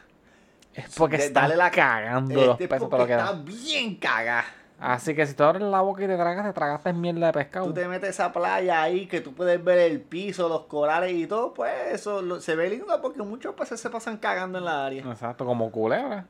Es 0.73 0.93
porque 0.95 1.17
de- 1.17 1.29
dale 1.31 1.55
la- 1.55 1.71
cagando 1.71 2.33
los 2.35 2.49
este 2.51 2.67
peces 2.67 2.87
porque 2.89 2.89
todo 2.89 2.99
lo 2.99 3.07
que 3.07 3.13
está 3.13 3.31
bien 3.43 3.95
cagada. 3.95 4.45
Así 4.79 5.15
que 5.15 5.25
si 5.25 5.33
tú 5.33 5.43
abres 5.43 5.63
la 5.63 5.81
boca 5.81 6.03
y 6.03 6.07
te 6.07 6.15
tragas, 6.15 6.45
te 6.45 6.53
tragaste 6.53 6.91
mierda 6.93 7.27
de 7.27 7.33
pescado. 7.33 7.67
Tú 7.67 7.73
te 7.73 7.87
metes 7.87 8.07
a 8.07 8.11
esa 8.25 8.33
playa 8.33 8.81
ahí 8.81 9.07
que 9.07 9.21
tú 9.21 9.33
puedes 9.33 9.63
ver 9.63 9.79
el 9.79 10.01
piso, 10.01 10.49
los 10.49 10.63
corales 10.65 11.13
y 11.13 11.27
todo, 11.27 11.53
pues 11.53 11.71
eso 11.93 12.21
lo- 12.21 12.41
se 12.41 12.55
ve 12.57 12.69
lindo 12.69 13.01
porque 13.01 13.21
muchos 13.23 13.55
peces 13.55 13.79
se 13.79 13.89
pasan 13.89 14.17
cagando 14.17 14.57
en 14.59 14.65
la 14.65 14.85
área. 14.85 15.03
Exacto, 15.03 15.45
como 15.45 15.71
culebra. 15.71 16.25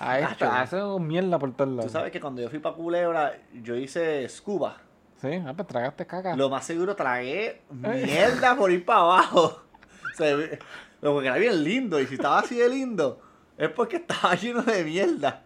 Ahí 0.00 0.22
Nacho. 0.22 0.32
está, 0.44 0.60
hace 0.62 0.82
mierda 0.98 1.38
por 1.38 1.54
todos 1.54 1.84
Tú 1.84 1.88
sabes 1.88 2.10
que 2.10 2.20
cuando 2.20 2.42
yo 2.42 2.50
fui 2.50 2.58
para 2.58 2.74
Culebra, 2.74 3.34
yo 3.62 3.76
hice 3.76 4.28
scuba. 4.28 4.78
Sí, 5.20 5.40
ah, 5.46 5.52
pues 5.54 5.68
tragaste 5.68 6.04
caca. 6.04 6.34
Lo 6.34 6.50
más 6.50 6.64
seguro 6.64 6.96
tragué 6.96 7.62
mierda 7.70 8.56
por 8.56 8.72
ir 8.72 8.84
para 8.84 8.98
abajo. 9.00 9.62
Se 10.16 10.34
ve- 10.34 10.58
porque 11.00 11.28
era 11.28 11.36
bien 11.36 11.62
lindo. 11.62 12.00
Y 12.00 12.06
si 12.08 12.14
estaba 12.14 12.40
así 12.40 12.56
de 12.56 12.68
lindo, 12.68 13.20
es 13.56 13.68
porque 13.68 13.96
estaba 13.96 14.34
lleno 14.34 14.62
de 14.62 14.82
mierda. 14.84 15.43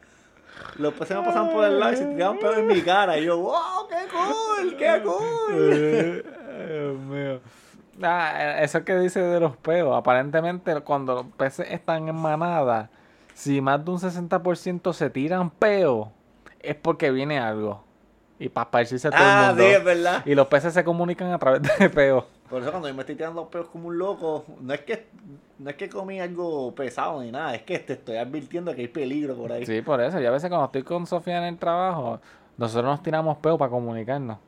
Los 0.76 0.94
peces 0.94 1.16
me 1.16 1.22
pasaban 1.24 1.50
por 1.50 1.64
el 1.64 1.78
lado 1.80 1.92
y 1.92 1.96
se 1.96 2.06
tiraban 2.06 2.38
pedo 2.38 2.54
en 2.56 2.66
mi 2.66 2.80
cara. 2.82 3.18
Y 3.18 3.24
yo, 3.24 3.38
wow, 3.38 3.88
qué 3.88 3.96
cool, 4.12 4.76
qué 4.76 5.02
cool. 5.04 5.52
Eh, 5.52 6.22
Dios 6.68 6.98
mío. 6.98 7.40
Ah, 8.02 8.32
eh, 8.60 8.64
eso 8.64 8.84
que 8.84 8.96
dice 8.98 9.20
de 9.20 9.40
los 9.40 9.56
peos. 9.56 9.96
Aparentemente, 9.96 10.72
cuando 10.82 11.14
los 11.14 11.26
peces 11.36 11.66
están 11.70 12.08
en 12.08 12.14
manada, 12.16 12.90
si 13.34 13.60
más 13.60 13.84
de 13.84 13.90
un 13.90 13.98
60% 13.98 14.92
se 14.92 15.10
tiran 15.10 15.50
peos, 15.50 16.08
es 16.60 16.76
porque 16.76 17.10
viene 17.10 17.38
algo. 17.38 17.82
Y 18.38 18.48
para 18.48 18.66
esparcirse 18.66 19.10
todo 19.10 19.18
Ah, 19.20 19.48
el 19.50 19.56
sí, 19.56 19.62
mundo. 19.62 19.78
es 19.78 19.84
verdad. 19.84 20.22
Y 20.26 20.34
los 20.36 20.46
peces 20.46 20.72
se 20.74 20.84
comunican 20.84 21.32
a 21.32 21.38
través 21.38 21.60
de 21.78 21.90
peos. 21.90 22.24
Por 22.48 22.62
eso 22.62 22.70
cuando 22.70 22.88
yo 22.88 22.94
me 22.94 23.00
estoy 23.02 23.14
tirando 23.16 23.42
los 23.42 23.50
pedos 23.50 23.66
como 23.68 23.88
un 23.88 23.98
loco, 23.98 24.44
no 24.60 24.72
es 24.72 24.80
que 24.82 25.08
no 25.58 25.68
es 25.70 25.76
que 25.76 25.88
comí 25.90 26.18
algo 26.20 26.74
pesado 26.74 27.20
ni 27.22 27.30
nada, 27.30 27.54
es 27.54 27.62
que 27.62 27.78
te 27.78 27.92
estoy 27.94 28.16
advirtiendo 28.16 28.74
que 28.74 28.80
hay 28.82 28.88
peligro 28.88 29.34
por 29.36 29.52
ahí. 29.52 29.66
Sí, 29.66 29.82
por 29.82 30.00
eso. 30.00 30.18
Yo 30.20 30.28
a 30.28 30.32
veces 30.32 30.48
cuando 30.48 30.66
estoy 30.66 30.82
con 30.82 31.06
Sofía 31.06 31.38
en 31.38 31.44
el 31.44 31.58
trabajo, 31.58 32.20
nosotros 32.56 32.84
nos 32.86 33.02
tiramos 33.02 33.36
peos 33.38 33.58
para 33.58 33.70
comunicarnos. 33.70 34.38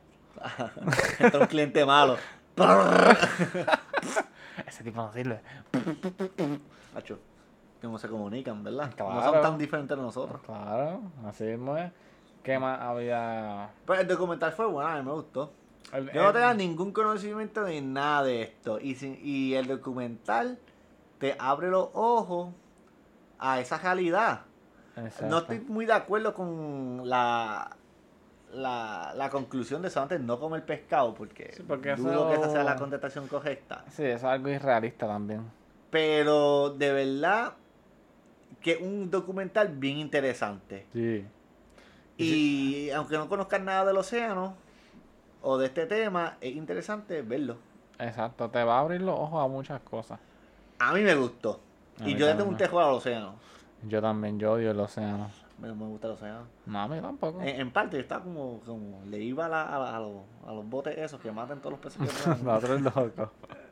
Este 1.19 1.27
es 1.27 1.33
un 1.35 1.45
cliente 1.47 1.85
malo. 1.85 2.17
Ese 4.67 4.83
tipo 4.83 5.01
no 5.01 5.11
sirve. 5.13 5.39
Macho, 6.93 7.19
cómo 7.81 7.97
se 7.97 8.07
comunican, 8.07 8.63
¿verdad? 8.63 8.89
No 8.89 8.95
Claro. 8.95 9.23
son 9.33 9.41
tan 9.41 9.57
diferentes 9.57 9.97
de 9.97 10.03
nosotros. 10.03 10.41
Claro, 10.45 11.01
así 11.27 11.43
mismo 11.43 11.77
es. 11.77 11.91
¿Qué 12.43 12.57
más 12.57 12.79
había? 12.81 13.69
Pues 13.85 13.99
el 13.99 14.07
documental 14.07 14.51
fue 14.53 14.65
bueno, 14.65 14.89
a 14.89 14.95
mí 14.97 15.03
me 15.03 15.11
gustó. 15.11 15.51
El- 15.93 16.11
Yo 16.11 16.23
no 16.23 16.31
tenía 16.33 16.53
ningún 16.53 16.91
conocimiento 16.91 17.63
de 17.65 17.81
nada 17.81 18.23
de 18.23 18.41
esto. 18.43 18.79
Y, 18.79 18.95
si- 18.95 19.19
y 19.21 19.53
el 19.55 19.67
documental 19.67 20.57
te 21.19 21.35
abre 21.37 21.69
los 21.69 21.89
ojos 21.93 22.53
a 23.39 23.59
esa 23.59 23.77
realidad. 23.77 24.41
Exacto. 24.95 25.27
No 25.27 25.37
estoy 25.39 25.59
muy 25.61 25.85
de 25.85 25.93
acuerdo 25.93 26.33
con 26.33 27.01
la, 27.09 27.75
la, 28.53 29.13
la 29.15 29.29
conclusión 29.29 29.81
de 29.81 29.89
solamente 29.89 30.19
no 30.19 30.39
comer 30.39 30.65
pescado, 30.65 31.13
porque, 31.13 31.51
Sí, 31.55 31.63
porque 31.67 31.95
dudo 31.95 32.29
que 32.29 32.35
esa 32.35 32.49
sea 32.51 32.63
la 32.63 32.71
eso- 32.71 32.79
contestación 32.81 33.27
correcta. 33.27 33.83
Sí, 33.89 34.03
eso 34.03 34.15
es 34.17 34.23
algo 34.23 34.49
irrealista 34.49 35.07
también. 35.07 35.49
Pero 35.89 36.69
de 36.71 36.93
verdad 36.93 37.53
que 38.61 38.77
un 38.77 39.09
documental 39.11 39.69
bien 39.69 39.97
interesante. 39.97 40.85
Sí. 40.93 41.25
Y 42.17 42.89
aunque 42.91 43.17
no 43.17 43.27
conozcan 43.27 43.65
nada 43.65 43.85
del 43.85 43.97
océano 43.97 44.55
o 45.41 45.57
de 45.57 45.67
este 45.67 45.85
tema, 45.85 46.37
es 46.41 46.55
interesante 46.55 47.21
verlo. 47.21 47.57
Exacto, 47.99 48.49
te 48.49 48.63
va 48.63 48.77
a 48.77 48.79
abrir 48.79 49.01
los 49.01 49.17
ojos 49.17 49.43
a 49.43 49.47
muchas 49.47 49.81
cosas. 49.81 50.19
A 50.79 50.93
mí 50.93 51.01
me 51.01 51.15
gustó. 51.15 51.59
A 51.99 52.07
y 52.07 52.15
yo 52.15 52.25
le 52.25 52.33
tengo 52.33 52.49
un 52.49 52.57
tejo 52.57 52.79
al 52.79 52.93
océano. 52.93 53.35
Yo 53.87 54.01
también, 54.01 54.39
yo 54.39 54.53
odio 54.53 54.71
el 54.71 54.79
océano. 54.79 55.29
Me, 55.61 55.71
me 55.73 55.85
gusta 55.85 56.07
el 56.07 56.13
océano. 56.13 56.47
No, 56.65 56.79
a 56.81 56.87
mí 56.87 56.99
tampoco. 56.99 57.39
En, 57.41 57.61
en 57.61 57.71
parte, 57.71 57.95
yo 57.97 58.01
estaba 58.01 58.23
como, 58.23 58.59
como 58.65 59.01
le 59.05 59.19
iba 59.19 59.45
a, 59.45 59.49
la- 59.49 59.63
a, 59.75 59.77
la- 59.79 59.95
a 59.95 59.99
los, 59.99 60.11
a 60.47 60.53
los 60.53 60.67
botes 60.67 60.97
esos 60.97 61.19
que 61.21 61.31
matan 61.31 61.59
todos 61.61 61.73
los 61.73 61.79
peces 61.79 62.01
que 62.01 62.43
loco. 62.43 63.31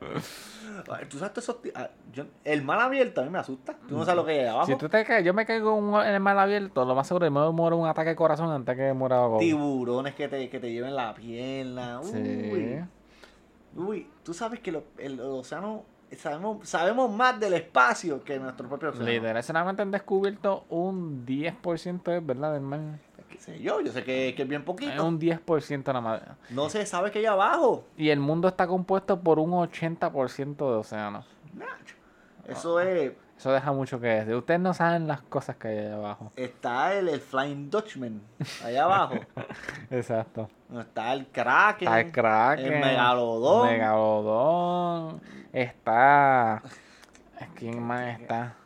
Ay, 0.88 1.06
Tú 1.08 1.18
sabes, 1.18 1.32
todos 1.34 1.48
esos 1.48 1.56
ah, 1.74 1.90
yo- 2.12 2.26
el 2.44 2.62
mar 2.62 2.78
abierto 2.80 3.20
a 3.20 3.24
mí 3.24 3.30
me 3.30 3.38
asusta. 3.40 3.76
Tú 3.88 3.96
no 3.98 4.04
sabes 4.04 4.16
lo 4.16 4.24
que 4.24 4.32
hay 4.40 4.46
abajo. 4.46 4.66
Si 4.66 4.76
tú 4.76 4.88
te 4.88 5.04
caes, 5.04 5.24
yo 5.24 5.34
me 5.34 5.44
caigo 5.44 5.76
en 5.76 5.84
un- 5.84 6.00
en 6.00 6.14
el 6.14 6.20
mar 6.20 6.38
abierto, 6.38 6.84
lo 6.84 6.94
más 6.94 7.06
seguro 7.08 7.26
es 7.26 7.32
que 7.32 7.38
me 7.38 7.50
muero 7.50 7.76
un 7.76 7.88
ataque 7.88 8.10
de 8.10 8.16
corazón 8.16 8.50
antes 8.50 8.76
que 8.76 8.92
muera 8.92 9.16
ahogado. 9.16 9.40
Tiburones 9.40 10.14
que 10.14 10.28
te, 10.28 10.48
que 10.48 10.60
te 10.60 10.70
lleven 10.72 10.94
la 10.94 11.12
pierna. 11.14 12.00
Uy. 12.00 12.06
Sí. 12.08 12.78
Uy, 13.76 14.06
tú 14.22 14.32
sabes 14.32 14.60
que 14.60 14.72
lo- 14.72 14.84
el, 14.98 15.20
océano, 15.20 15.82
sabemos, 16.16 16.68
sabemos 16.68 17.10
más 17.10 17.38
del 17.40 17.54
espacio 17.54 18.22
que 18.24 18.38
nuestro 18.38 18.68
propio 18.68 18.90
océano. 18.90 19.08
Literal, 19.10 19.42
solamente 19.42 19.82
han 19.82 19.90
descubierto 19.90 20.64
un 20.68 21.24
10% 21.26 22.16
es 22.16 22.26
verdad 22.26 22.52
del 22.52 22.62
mar. 22.62 22.80
Sé 23.38 23.58
yo, 23.60 23.80
yo 23.80 23.90
sé 23.90 24.04
que, 24.04 24.34
que 24.36 24.42
es 24.42 24.48
bien 24.48 24.60
Es 24.60 24.66
poquito. 24.66 25.04
un 25.06 25.18
10% 25.18 25.86
nada 25.86 26.00
más. 26.02 26.22
No 26.50 26.68
se 26.68 26.84
sabe 26.84 27.10
que 27.10 27.20
hay 27.20 27.26
abajo. 27.26 27.84
Y 27.96 28.10
el 28.10 28.20
mundo 28.20 28.48
está 28.48 28.66
compuesto 28.66 29.18
por 29.20 29.38
un 29.38 29.52
80% 29.52 30.56
de 30.56 30.64
océano. 30.76 31.24
Nacho. 31.54 31.94
Eso 32.46 32.80
es. 32.80 33.12
Eso 33.40 33.52
deja 33.52 33.72
mucho 33.72 33.98
que 33.98 34.06
decir. 34.06 34.34
Ustedes 34.34 34.60
no 34.60 34.74
saben 34.74 35.08
las 35.08 35.22
cosas 35.22 35.56
que 35.56 35.68
hay 35.68 35.78
allá 35.78 35.94
abajo. 35.94 36.30
Está 36.36 36.92
el, 36.92 37.08
el 37.08 37.20
Flying 37.20 37.70
Dutchman 37.70 38.20
allá 38.62 38.84
abajo. 38.84 39.14
Exacto. 39.90 40.50
Está 40.78 41.14
el 41.14 41.26
Kraken. 41.28 41.88
Está 41.88 42.00
el 42.00 42.12
Kraken. 42.12 42.66
El 42.70 42.80
Megalodón. 42.80 43.66
Megalodón. 43.66 45.22
Está. 45.54 46.60
¿Quién 47.54 47.82
más 47.82 48.20
está? 48.20 48.56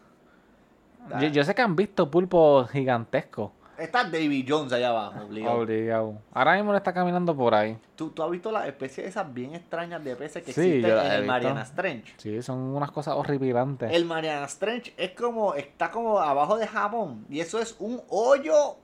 Yo, 1.20 1.28
yo 1.28 1.44
sé 1.44 1.54
que 1.54 1.62
han 1.62 1.76
visto 1.76 2.10
pulpos 2.10 2.68
gigantescos. 2.68 3.52
Está 3.78 4.04
Davy 4.04 4.44
Jones 4.48 4.72
allá 4.72 4.90
abajo, 4.90 5.24
obligado. 5.24 5.58
Obligado. 5.58 6.14
Ahora 6.32 6.54
mismo 6.56 6.72
le 6.72 6.78
está 6.78 6.92
caminando 6.92 7.36
por 7.36 7.54
ahí. 7.54 7.76
¿Tú, 7.96 8.10
tú 8.10 8.22
has 8.22 8.30
visto 8.30 8.50
las 8.52 8.66
especies 8.66 9.06
esas 9.08 9.32
bien 9.32 9.54
extrañas 9.54 10.02
de 10.04 10.16
peces 10.16 10.42
que 10.44 10.52
Sí, 10.52 10.60
existen 10.60 10.90
en 10.90 10.98
el 11.12 11.20
visto. 11.20 11.26
Mariana 11.26 11.64
Trench? 11.74 12.14
Sí, 12.18 12.42
son 12.42 12.58
unas 12.58 12.90
cosas 12.90 13.14
horripilantes. 13.16 13.92
El 13.92 14.04
Mariana 14.04 14.46
Trench 14.58 14.92
es 14.96 15.10
como, 15.12 15.54
está 15.54 15.90
como 15.90 16.18
abajo 16.18 16.56
de 16.56 16.66
Japón. 16.66 17.26
Y 17.28 17.40
eso 17.40 17.58
es 17.58 17.76
un 17.78 18.00
hoyo 18.08 18.76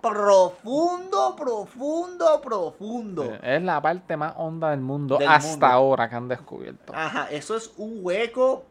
profundo, 0.00 1.36
profundo, 1.36 2.40
profundo. 2.40 3.38
Es 3.42 3.62
la 3.62 3.80
parte 3.80 4.16
más 4.16 4.34
honda 4.36 4.70
del 4.70 4.80
mundo 4.80 5.16
Del 5.18 5.28
hasta 5.28 5.48
mundo. 5.50 5.66
ahora 5.66 6.08
que 6.08 6.14
han 6.16 6.28
descubierto. 6.28 6.92
Ajá, 6.94 7.28
eso 7.30 7.56
es 7.56 7.72
un 7.76 7.98
hueco 8.02 8.64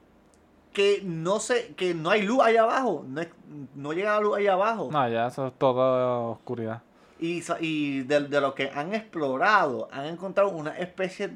que 0.74 1.02
no 1.04 1.40
sé, 1.40 1.74
que 1.76 1.94
no 1.94 2.10
hay 2.10 2.22
luz 2.24 2.40
allá 2.42 2.64
abajo. 2.64 3.06
No, 3.08 3.22
es- 3.22 3.30
no 3.76 3.94
llega 3.94 4.14
la 4.14 4.20
luz 4.22 4.38
allá 4.38 4.54
abajo. 4.54 4.90
No, 4.92 5.10
ya 5.10 5.28
eso 5.28 5.48
es 5.48 5.54
todo 5.58 6.32
oscuridad. 6.32 6.82
Y, 7.20 7.44
y 7.60 8.02
de, 8.02 8.22
de 8.22 8.42
lo 8.42 8.56
que 8.56 8.72
han 8.74 8.96
explorado, 8.96 9.88
han 9.92 10.06
encontrado 10.08 10.50
una 10.50 10.76
especie 10.80 11.30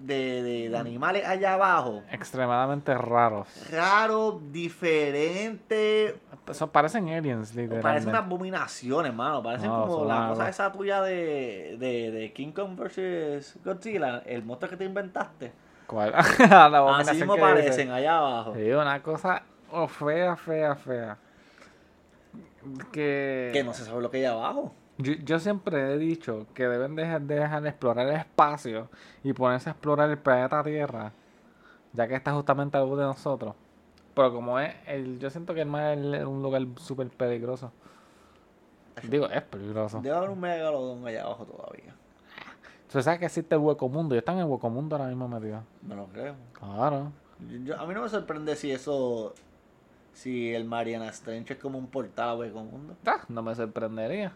de, 0.00 0.42
de- 0.42 0.68
de 0.68 0.76
animales 0.76 1.26
allá 1.26 1.54
abajo. 1.54 2.02
Extremadamente 2.10 2.92
raros. 2.94 3.48
Raro, 3.70 4.38
diferente. 4.50 6.18
Eso 6.48 6.70
parecen 6.70 7.08
aliens, 7.08 7.54
literalmente. 7.54 8.08
una 8.10 8.18
abominación, 8.18 9.06
hermano. 9.06 9.42
Parecen 9.42 9.68
No, 9.70 9.86
como 9.86 10.04
la 10.04 10.28
cosa 10.28 10.48
esa 10.48 10.72
tuya 10.72 11.00
de, 11.02 11.76
de, 11.78 12.10
de 12.10 12.32
King 12.32 12.52
Kong 12.52 12.76
vs. 12.76 13.58
Godzilla, 13.64 14.18
el 14.26 14.42
monstruo 14.44 14.70
que 14.70 14.76
te 14.76 14.84
inventaste. 14.84 15.52
Así 15.98 17.16
mismo 17.16 17.36
parecen 17.36 17.88
dice. 17.88 17.92
allá 17.92 18.18
abajo. 18.18 18.54
Sí, 18.54 18.70
una 18.70 19.02
cosa 19.02 19.42
oh, 19.70 19.88
fea, 19.88 20.36
fea, 20.36 20.74
fea. 20.76 21.18
Que, 22.92 23.50
Que 23.52 23.64
no 23.64 23.72
se 23.72 23.84
sabe 23.84 24.02
lo 24.02 24.10
que 24.10 24.18
hay 24.18 24.24
abajo. 24.26 24.74
yo, 24.98 25.14
yo 25.14 25.38
siempre 25.38 25.94
he 25.94 25.98
dicho 25.98 26.46
que 26.54 26.68
deben 26.68 26.94
dejar 26.94 27.22
de 27.22 27.36
dejar 27.36 27.62
de 27.62 27.70
explorar 27.70 28.06
el 28.06 28.16
espacio 28.16 28.88
y 29.22 29.32
ponerse 29.32 29.70
a 29.70 29.72
explorar 29.72 30.10
el 30.10 30.18
planeta 30.18 30.62
Tierra, 30.62 31.12
ya 31.92 32.06
que 32.06 32.14
está 32.14 32.32
justamente 32.32 32.76
al 32.76 32.88
de 32.90 33.02
nosotros. 33.02 33.54
Pero 34.14 34.32
como 34.32 34.60
es, 34.60 34.74
el, 34.86 35.18
yo 35.18 35.30
siento 35.30 35.54
que 35.54 35.62
el 35.62 35.68
mar 35.68 35.96
es 35.96 36.24
un 36.24 36.42
lugar 36.42 36.62
súper 36.76 37.08
peligroso. 37.08 37.72
Digo, 39.02 39.26
es 39.30 39.42
peligroso. 39.42 40.00
Debe 40.02 40.16
haber 40.16 40.30
un 40.30 40.40
megalodón 40.40 41.06
allá 41.06 41.22
abajo 41.22 41.46
todavía. 41.46 41.94
¿Tú 42.90 43.00
sabes 43.02 43.20
que 43.20 43.26
existe 43.26 43.54
el 43.54 43.60
hueco 43.60 43.88
mundo? 43.88 44.14
Yo 44.14 44.18
están 44.18 44.36
en 44.36 44.42
el 44.42 44.46
hueco 44.48 44.68
mundo 44.70 44.96
ahora 44.96 45.08
mismo 45.08 45.28
metido. 45.28 45.62
Me 45.82 45.94
lo 45.94 46.06
creo. 46.06 46.34
Claro. 46.52 47.12
Yo- 47.64 47.78
a 47.80 47.86
mí 47.86 47.94
no 47.94 48.02
me 48.02 48.08
sorprende 48.08 48.56
si 48.56 48.70
eso. 48.72 49.34
Si 50.12 50.52
el 50.52 50.64
Mariana 50.64 51.10
Trench 51.12 51.52
es 51.52 51.56
como 51.58 51.78
un 51.78 51.86
portal 51.86 52.30
a 52.30 52.34
Hueco 52.34 52.62
Mundo. 52.64 52.96
Ah, 53.06 53.20
no 53.28 53.42
me 53.42 53.54
sorprendería. 53.54 54.32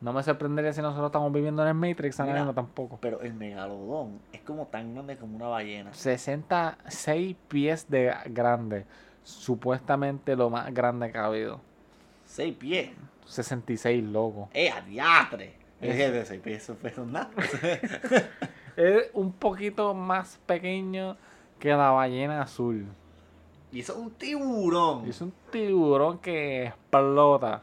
No 0.00 0.12
me 0.12 0.22
sorprendería 0.22 0.72
si 0.72 0.80
nosotros 0.80 1.06
estamos 1.10 1.30
viviendo 1.32 1.62
en 1.62 1.68
el 1.68 1.74
Matrix 1.74 2.18
ahora 2.18 2.34
mismo 2.36 2.54
tampoco. 2.54 2.98
Pero 3.00 3.20
el 3.20 3.34
megalodón 3.34 4.20
es 4.32 4.40
como 4.40 4.66
tan 4.66 4.94
grande 4.94 5.16
como 5.18 5.36
una 5.36 5.46
ballena. 5.48 5.92
66 5.92 7.36
pies 7.48 7.88
de 7.88 8.12
grande. 8.30 8.86
Supuestamente 9.22 10.34
lo 10.34 10.50
más 10.50 10.72
grande 10.74 11.12
que 11.12 11.18
ha 11.18 11.26
habido. 11.26 11.60
Seis 12.24 12.56
pies. 12.56 12.90
66 13.26 14.02
loco. 14.02 14.48
¡Eh, 14.54 14.70
a 14.70 14.80
diatre! 14.80 15.54
Es- 15.82 15.90
Es 15.90 15.96
que 15.96 16.10
de 16.10 16.24
seis 16.24 16.40
pies, 16.40 16.62
eso 16.62 16.76
fue 16.76 16.92
nada. 17.06 17.30
Es 18.76 19.10
un 19.12 19.32
poquito 19.32 19.92
más 19.92 20.38
pequeño 20.46 21.16
que 21.58 21.68
la 21.70 21.90
ballena 21.90 22.40
azul. 22.42 22.86
y 23.70 23.80
eso 23.80 23.92
es 23.92 23.98
un 23.98 24.10
tiburón. 24.12 25.06
Y 25.06 25.10
es 25.10 25.20
un 25.20 25.32
tiburón 25.50 26.18
que 26.18 26.66
explota. 26.68 27.62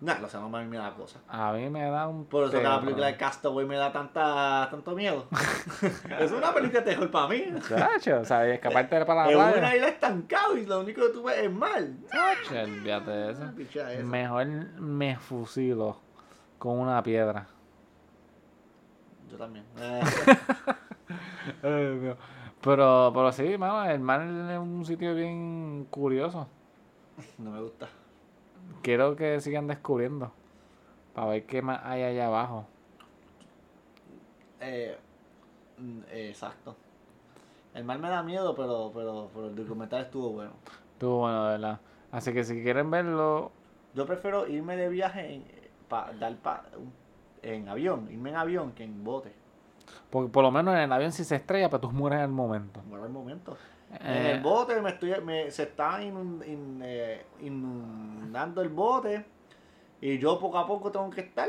Nah, 0.00 0.18
lo 0.18 0.28
sabemos 0.28 0.50
más 0.50 0.66
la 0.66 0.94
cosa. 0.94 1.20
A 1.28 1.52
mí 1.52 1.68
me 1.70 1.84
da 1.88 2.08
un. 2.08 2.24
Por 2.24 2.44
eso 2.44 2.52
que 2.58 2.62
la 2.62 2.80
película 2.80 3.06
de 3.06 3.16
Castaway 3.16 3.64
me 3.66 3.76
da 3.76 3.92
tanta, 3.92 4.66
tanto 4.70 4.96
miedo. 4.96 5.26
es 6.18 6.32
una 6.32 6.52
película 6.52 6.80
de 6.80 6.90
terror 6.92 7.08
para 7.10 7.28
mí. 7.28 7.44
Chacho, 7.68 8.20
o 8.20 8.24
sea, 8.24 8.48
y 8.48 8.52
escaparte 8.52 9.04
para 9.04 9.30
Es 9.30 9.36
la 9.36 9.44
una 9.44 9.52
playa. 9.52 9.76
isla 9.76 9.88
estancado 9.88 10.56
y 10.56 10.66
lo 10.66 10.80
único 10.80 11.02
que 11.02 11.08
tú 11.10 11.22
ves 11.22 11.38
es 11.44 11.52
mal. 11.52 11.96
Chacho, 12.10 12.60
olvídate 12.64 13.10
de 13.12 13.32
eso. 13.32 14.02
Mejor 14.04 14.46
me 14.80 15.16
fusilo 15.18 16.00
con 16.62 16.78
una 16.78 17.02
piedra. 17.02 17.48
Yo 19.28 19.36
también. 19.36 19.64
Eh. 19.80 20.00
Pero, 22.62 23.10
pero 23.12 23.32
sí, 23.32 23.58
mano, 23.58 23.84
el 23.90 23.98
mar 23.98 24.22
es 24.22 24.56
un 24.56 24.84
sitio 24.84 25.16
bien 25.16 25.88
curioso. 25.90 26.46
no 27.38 27.50
me 27.50 27.60
gusta. 27.60 27.88
Quiero 28.80 29.16
que 29.16 29.40
sigan 29.40 29.66
descubriendo. 29.66 30.30
Para 31.12 31.26
ver 31.26 31.46
qué 31.46 31.60
más 31.60 31.80
hay 31.82 32.04
allá 32.04 32.28
abajo. 32.28 32.64
Eh, 34.60 34.96
mm, 35.78 35.98
eh, 36.12 36.28
exacto. 36.28 36.76
El 37.74 37.82
mal 37.82 37.98
me 37.98 38.08
da 38.08 38.22
miedo, 38.22 38.54
pero, 38.54 38.92
pero, 38.94 39.28
pero 39.34 39.48
el 39.48 39.56
documental 39.56 40.02
estuvo 40.02 40.30
bueno. 40.30 40.52
Estuvo 40.92 41.18
bueno, 41.18 41.44
de 41.46 41.50
verdad. 41.54 41.80
Así 42.12 42.32
que 42.32 42.44
si 42.44 42.62
quieren 42.62 42.88
verlo, 42.88 43.50
Yo 43.94 44.06
prefiero 44.06 44.46
irme 44.46 44.76
de 44.76 44.88
viaje 44.88 45.34
en, 45.34 45.44
pa, 45.92 46.10
dar 46.18 46.34
pa- 46.36 46.62
en 47.42 47.68
avión, 47.68 48.08
irme 48.10 48.30
en 48.30 48.36
avión 48.36 48.72
que 48.72 48.82
en 48.84 49.04
bote. 49.04 49.32
porque 50.10 50.30
por 50.32 50.42
lo 50.42 50.50
menos 50.50 50.74
en 50.74 50.80
el 50.82 50.92
avión 50.92 51.12
si 51.12 51.22
se 51.24 51.36
estrella, 51.36 51.68
pues 51.68 51.82
tú 51.82 51.90
mueres 51.92 52.18
en 52.18 52.24
el 52.24 52.30
momento. 52.30 52.80
Bueno, 52.88 53.04
el 53.04 53.12
momento. 53.12 53.56
en 53.92 54.06
Eh, 54.06 54.32
el 54.32 54.40
bote 54.40 54.80
me 54.80 54.88
estoy, 54.90 55.20
me, 55.22 55.50
se 55.50 55.64
está 55.64 56.00
inun- 56.02 56.42
in- 56.46 56.80
eh, 56.82 57.26
inundando 57.40 58.62
el 58.62 58.70
bote 58.70 59.24
y 60.00 60.18
yo 60.18 60.38
poco 60.38 60.56
a 60.58 60.66
poco 60.66 60.90
tengo 60.90 61.10
que 61.10 61.20
estar, 61.20 61.48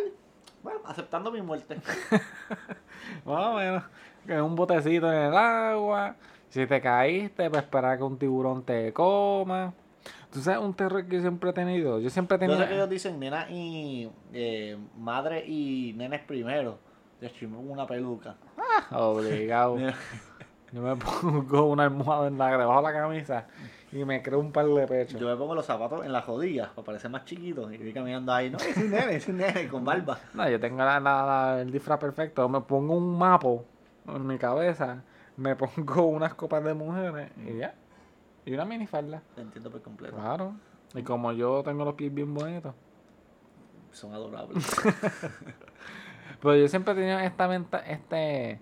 bueno, 0.62 0.79
aceptando 0.86 1.32
mi 1.32 1.41
muerte. 1.41 1.77
Más 3.25 3.45
o 3.47 3.53
menos. 3.53 3.84
En 4.27 4.41
un 4.41 4.56
botecito 4.56 5.12
en 5.12 5.19
el 5.27 5.36
agua. 5.38 6.15
Si 6.49 6.65
te 6.67 6.79
caíste, 6.82 7.49
pues 7.49 7.63
esperar 7.63 7.97
que 7.97 8.03
un 8.03 8.17
tiburón 8.17 8.63
te 8.63 8.91
coma. 8.93 9.73
¿Tú 10.31 10.39
sabes 10.41 10.59
un 10.59 10.73
terror 10.73 11.05
que 11.07 11.15
yo 11.15 11.21
siempre 11.21 11.51
he 11.51 11.53
tenido? 11.53 11.99
Yo 11.99 12.09
siempre 12.09 12.35
he 12.35 12.39
Yo 12.39 12.45
tenido... 12.47 12.59
sé 12.61 12.67
que 12.67 12.75
ellos 12.75 12.89
dicen 12.89 13.19
nena 13.19 13.47
y 13.49 14.09
eh, 14.33 14.77
madre 14.97 15.45
y 15.47 15.93
nenes 15.95 16.21
primero. 16.21 16.79
Yo 17.21 17.29
pongo 17.49 17.71
una 17.71 17.87
peluca. 17.87 18.35
Obligado. 18.91 19.77
Yo 20.73 20.81
me 20.81 20.95
pongo 20.95 21.67
una 21.67 21.83
almohada 21.83 22.27
en 22.27 22.37
la, 22.39 22.57
debajo 22.57 22.77
de 22.81 22.93
la 22.93 22.99
camisa 22.99 23.45
y 23.91 24.03
me 24.05 24.23
creo 24.23 24.39
un 24.39 24.51
par 24.51 24.65
de 24.65 24.87
pechos. 24.87 25.19
Yo 25.21 25.27
me 25.27 25.35
pongo 25.35 25.53
los 25.53 25.67
zapatos 25.67 26.03
en 26.03 26.11
las 26.11 26.25
rodillas 26.25 26.69
para 26.69 26.83
parecer 26.83 27.11
más 27.11 27.25
chiquito 27.25 27.71
y 27.71 27.77
voy 27.77 27.93
caminando 27.93 28.33
ahí. 28.33 28.49
No, 28.49 28.57
es 28.57 28.75
un 28.77 28.89
nene, 28.89 29.15
es 29.17 29.27
un 29.27 29.37
nene 29.37 29.67
con 29.67 29.85
barba. 29.85 30.17
No, 30.33 30.49
yo 30.49 30.59
tengo 30.59 30.79
la- 30.79 30.99
la- 30.99 31.25
la- 31.25 31.61
el 31.61 31.71
disfraz 31.71 31.99
perfecto. 31.99 32.49
Me 32.49 32.59
pongo 32.61 32.95
un 32.97 33.15
mapo 33.19 33.63
en 34.07 34.25
mi 34.25 34.39
cabeza, 34.39 35.03
me 35.37 35.55
pongo 35.55 36.07
unas 36.07 36.33
copas 36.33 36.63
de 36.63 36.73
mujeres 36.73 37.29
y 37.45 37.57
ya. 37.59 37.75
Y 38.45 38.53
una 38.53 38.65
minifalda. 38.65 39.21
Te 39.36 39.41
entiendo 39.41 39.71
por 39.71 39.82
completo. 39.82 40.15
Claro. 40.15 40.53
Y 40.95 41.03
como 41.03 41.32
yo 41.32 41.63
tengo 41.63 41.86
los 41.86 41.95
pies 41.95 42.13
bien 42.13 42.34
bonitos. 42.34 42.75
Son 43.91 44.13
adorables. 44.13 44.65
Pero 46.41 46.56
yo 46.56 46.67
siempre 46.67 46.93
he 46.93 46.95
tenido 46.95 47.19
esta 47.19 47.47
menta, 47.47 47.79
este, 47.79 48.60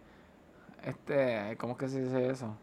este, 0.84 1.58
¿cómo 1.58 1.74
es 1.74 1.80
que 1.80 1.90
se 1.90 2.04
dice 2.04 2.30
eso? 2.30 2.56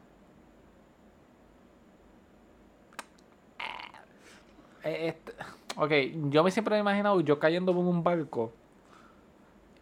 Eh, 4.85 5.09
este- 5.09 5.33
ok, 5.76 6.31
yo 6.31 6.44
me 6.44 6.50
siempre 6.50 6.76
he 6.76 6.81
imaginado 6.81 7.20
yo 7.20 7.38
cayendo 7.38 7.74
por 7.74 7.85
un 7.85 8.04
barco 8.04 8.52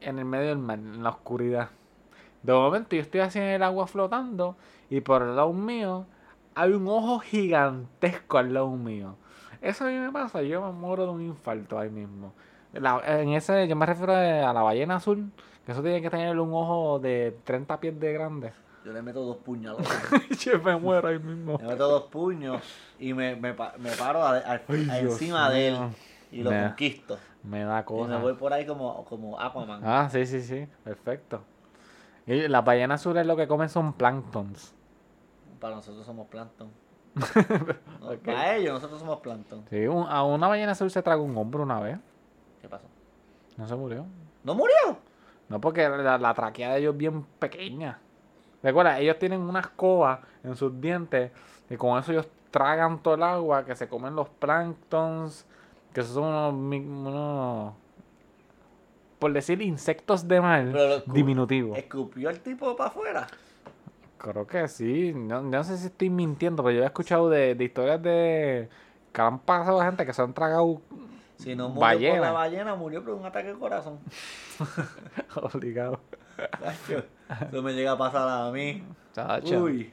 en 0.01 0.19
el 0.19 0.25
medio 0.25 0.49
del 0.49 0.59
mar, 0.59 0.79
en 0.79 1.03
la 1.03 1.11
oscuridad. 1.11 1.71
De 2.43 2.53
momento 2.53 2.97
yo 2.97 3.03
estoy 3.03 3.21
así 3.21 3.39
en 3.39 3.47
el 3.47 3.63
agua 3.63 3.87
flotando 3.87 4.57
y 4.89 5.01
por 5.01 5.23
el 5.23 5.37
lado 5.37 5.53
mío 5.53 6.07
hay 6.57 6.73
un 6.73 6.89
ojo 6.89 7.21
gigantesco 7.21 8.39
al 8.39 8.53
lado 8.53 8.71
mío. 8.71 9.17
Eso 9.61 9.85
a 9.85 9.89
mí 9.89 9.95
me 9.99 10.11
pasa, 10.11 10.43
yo 10.43 10.61
me 10.63 10.73
muero 10.73 11.05
de 11.07 11.13
un 11.13 11.23
infarto 11.23 11.79
ahí 11.79 11.91
mismo. 11.91 12.33
La- 12.73 13.01
en 13.21 13.29
ese, 13.31 13.69
yo 13.69 13.77
me 13.77 13.87
refiero 13.87 14.13
a 14.15 14.53
la 14.53 14.63
ballena 14.63 14.97
azul, 14.97 15.31
que 15.65 15.73
eso 15.73 15.83
tiene 15.83 16.03
que 16.03 16.11
tener 16.11 16.39
un 16.39 16.53
ojo 16.53 16.99
de 16.99 17.39
30 17.45 17.79
pies 17.81 17.99
de 18.01 18.13
grande. 18.13 18.53
Yo 18.85 18.93
le 18.93 19.03
meto 19.03 19.23
dos 19.25 19.39
puñaladas. 19.39 19.87
yo 20.45 20.61
me 20.63 20.77
muero 20.77 21.09
ahí 21.09 21.19
mismo. 21.19 21.59
Le 21.61 21.67
meto 21.69 21.89
dos 21.89 22.03
puños 22.05 22.63
y 22.99 23.13
me, 23.15 23.35
me, 23.37 23.53
pa- 23.55 23.75
me 23.79 23.91
paro 23.93 24.23
a- 24.23 24.37
a- 24.39 24.61
Ay, 24.69 24.89
a 24.91 24.95
Dios 24.99 25.13
encima 25.15 25.51
de 25.51 25.69
él. 25.69 25.75
mío. 25.75 25.91
y 26.33 26.43
lo 26.43 26.51
Me- 26.51 26.63
conquisto. 26.69 27.19
Me 27.43 27.65
da 27.65 27.81
Y 27.81 27.85
cosa. 27.85 28.09
me 28.17 28.21
voy 28.23 28.35
por 28.35 28.53
ahí 28.53 28.65
como, 28.67 29.05
como 29.05 29.41
Aquaman. 29.41 29.81
Ah, 29.85 30.09
sí, 30.11 30.25
sí, 30.27 30.41
sí. 30.43 30.67
Perfecto. 30.85 31.43
Y 32.27 32.49
las 32.49 32.65
ballenas 32.65 33.01
azules 33.01 33.27
lo 33.27 33.37
que 33.37 33.47
comen 33.49 33.69
son 33.69 33.93
planctons. 33.93 34.75
Para 35.61 35.77
nosotros 35.77 36.05
somos 36.07 36.27
plancton. 36.29 36.69
No. 38.01 38.13
Para 38.25 38.55
ellos 38.57 38.75
nosotros 38.75 39.01
somos 39.01 39.21
plancton. 39.21 39.65
Sí, 39.71 39.87
un- 39.87 40.07
a 40.09 40.23
una 40.23 40.49
ballena 40.49 40.73
azul 40.73 40.91
se 40.91 41.03
tragó 41.03 41.23
un 41.25 41.37
hombre 41.37 41.63
una 41.63 41.81
vez. 41.81 41.99
¿Qué 42.61 42.69
pasó? 42.69 42.87
No 43.57 43.67
se 43.67 43.75
murió. 43.75 44.05
¿No 44.45 44.55
murió? 44.55 44.75
No, 45.49 45.61
porque 45.61 45.89
la, 45.89 46.19
la 46.19 46.35
tráquea 46.35 46.73
de 46.75 46.81
ellos 46.81 46.93
es 46.95 46.99
bien 46.99 47.25
pequeña. 47.39 47.99
Recuerda, 48.63 48.99
ellos 49.01 49.19
tienen 49.19 49.41
una 49.41 49.61
escoba 49.61 50.21
en 50.45 50.55
sus 50.57 50.79
dientes 50.81 51.31
y 51.71 51.77
con 51.77 51.99
eso 51.99 52.13
ellos 52.13 52.29
tragan 52.51 52.99
todo 53.03 53.15
el 53.15 53.23
agua, 53.23 53.65
que 53.65 53.75
se 53.77 53.89
comen 53.89 54.15
los 54.15 54.29
planctons, 54.29 55.47
que 55.93 56.01
esos 56.01 56.15
son 56.15 56.55
unos, 56.55 57.75
por 59.19 59.33
decir, 59.33 59.63
insectos 59.63 60.27
de 60.29 60.41
mar 60.41 60.69
Pero 60.73 61.01
diminutivos. 61.07 61.79
¿Escupió 61.79 62.31
el 62.31 62.41
tipo 62.41 62.77
para 62.77 62.91
afuera? 62.91 63.27
Creo 64.19 64.47
que 64.47 64.67
sí. 64.69 65.13
No, 65.15 65.43
no 65.43 65.65
sé 65.65 65.77
si 65.79 65.87
estoy 65.87 66.11
mintiendo, 66.11 66.63
pero 66.63 66.77
yo 66.77 66.83
he 66.83 66.87
escuchado 66.87 67.29
de, 67.29 67.55
de 67.55 67.65
historias 67.65 68.03
de 68.03 68.69
que 69.13 69.21
han 69.21 69.39
pasado 69.39 69.81
gente 69.83 70.05
que 70.07 70.13
se 70.13 70.23
han 70.23 70.33
tragado 70.35 70.81
Si 71.39 71.55
no 71.55 71.69
murió 71.69 71.81
Ballena. 71.81 72.15
por 72.17 72.23
la 72.27 72.33
ballena, 72.33 72.75
murió 72.75 73.05
por 73.05 73.15
un 73.15 73.27
ataque 73.27 73.49
de 73.49 73.59
corazón. 73.59 73.99
obligado. 75.37 76.01
Eso 77.51 77.63
me 77.63 77.73
llega 77.75 77.93
a 77.93 77.99
pasar 77.99 78.29
a 78.29 78.51
mí. 78.51 78.83
Chacho. 79.15 79.63
Uy. 79.63 79.93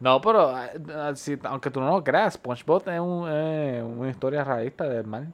No, 0.00 0.20
pero 0.20 0.48
ah, 0.54 1.12
si- 1.14 1.38
aunque 1.44 1.70
tú 1.70 1.80
no 1.80 1.90
lo 1.90 2.02
creas, 2.04 2.34
SpongeBob 2.34 2.88
es 2.88 3.00
un, 3.00 3.26
eh, 3.30 3.82
una 3.82 4.10
historia 4.10 4.42
realista 4.44 4.84
del 4.84 5.06
mar. 5.06 5.24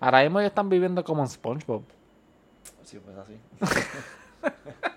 Ahora 0.00 0.22
mismo 0.22 0.40
ellos 0.40 0.50
están 0.50 0.68
viviendo 0.68 1.02
como 1.04 1.22
en 1.22 1.28
SpongeBob. 1.28 1.82
Sí, 2.82 3.00
pues 3.04 3.16
así. 3.18 3.38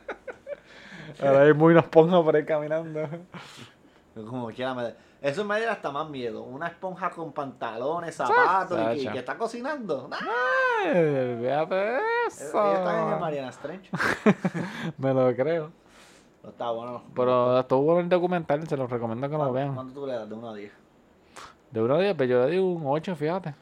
Ahora 1.22 1.46
mismo 1.46 1.68
hay 1.68 1.72
una 1.74 1.82
esponja 1.82 2.24
por 2.24 2.36
ahí 2.36 2.46
caminando. 2.46 3.08
Como 4.16 4.48
quiera 4.50 4.74
me... 4.74 4.94
Eso 5.22 5.44
me 5.44 5.60
da 5.60 5.72
hasta 5.72 5.92
más 5.92 6.08
miedo. 6.10 6.44
Una 6.44 6.68
esponja 6.68 7.10
con 7.10 7.34
pantalones, 7.34 8.16
zapatos 8.16 8.96
y 8.96 9.06
que, 9.06 9.12
que 9.14 9.20
está 9.20 9.38
cocinando. 9.38 10.10
¡Ah! 10.12 10.20
Ay, 10.86 11.38
fíjate 11.42 11.76
Ella 11.76 12.28
está 12.28 13.02
en 13.02 13.08
eso. 13.10 13.20
Mariana 13.20 13.50
Strange. 13.50 13.90
Me 14.98 15.14
lo 15.14 15.36
creo. 15.36 15.72
No 16.44 16.50
está 16.50 16.70
bueno. 16.70 17.04
Pero 17.16 17.60
estuvo 17.60 17.82
bueno 17.82 18.02
el 18.02 18.10
documental, 18.10 18.68
se 18.68 18.78
los 18.78 18.90
recomiendo 18.90 19.28
que 19.28 19.34
lo 19.34 19.40
¿Cuánto, 19.40 19.54
vean. 19.54 19.74
¿Cuánto 19.74 19.94
tú 19.94 20.06
le 20.06 20.14
das? 20.14 20.30
De 20.30 20.36
1 20.36 20.50
a 20.50 20.56
10. 20.56 20.72
De 21.72 21.82
uno 21.82 22.00
día, 22.00 22.16
pero 22.16 22.30
yo 22.30 22.46
le 22.46 22.52
di 22.52 22.58
un 22.60 22.82
8, 22.86 23.16
fíjate. 23.16 23.54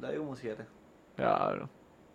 Le 0.00 0.16
como 0.16 0.30
un 0.30 0.36
7. 0.36 0.66
Claro. 1.14 1.68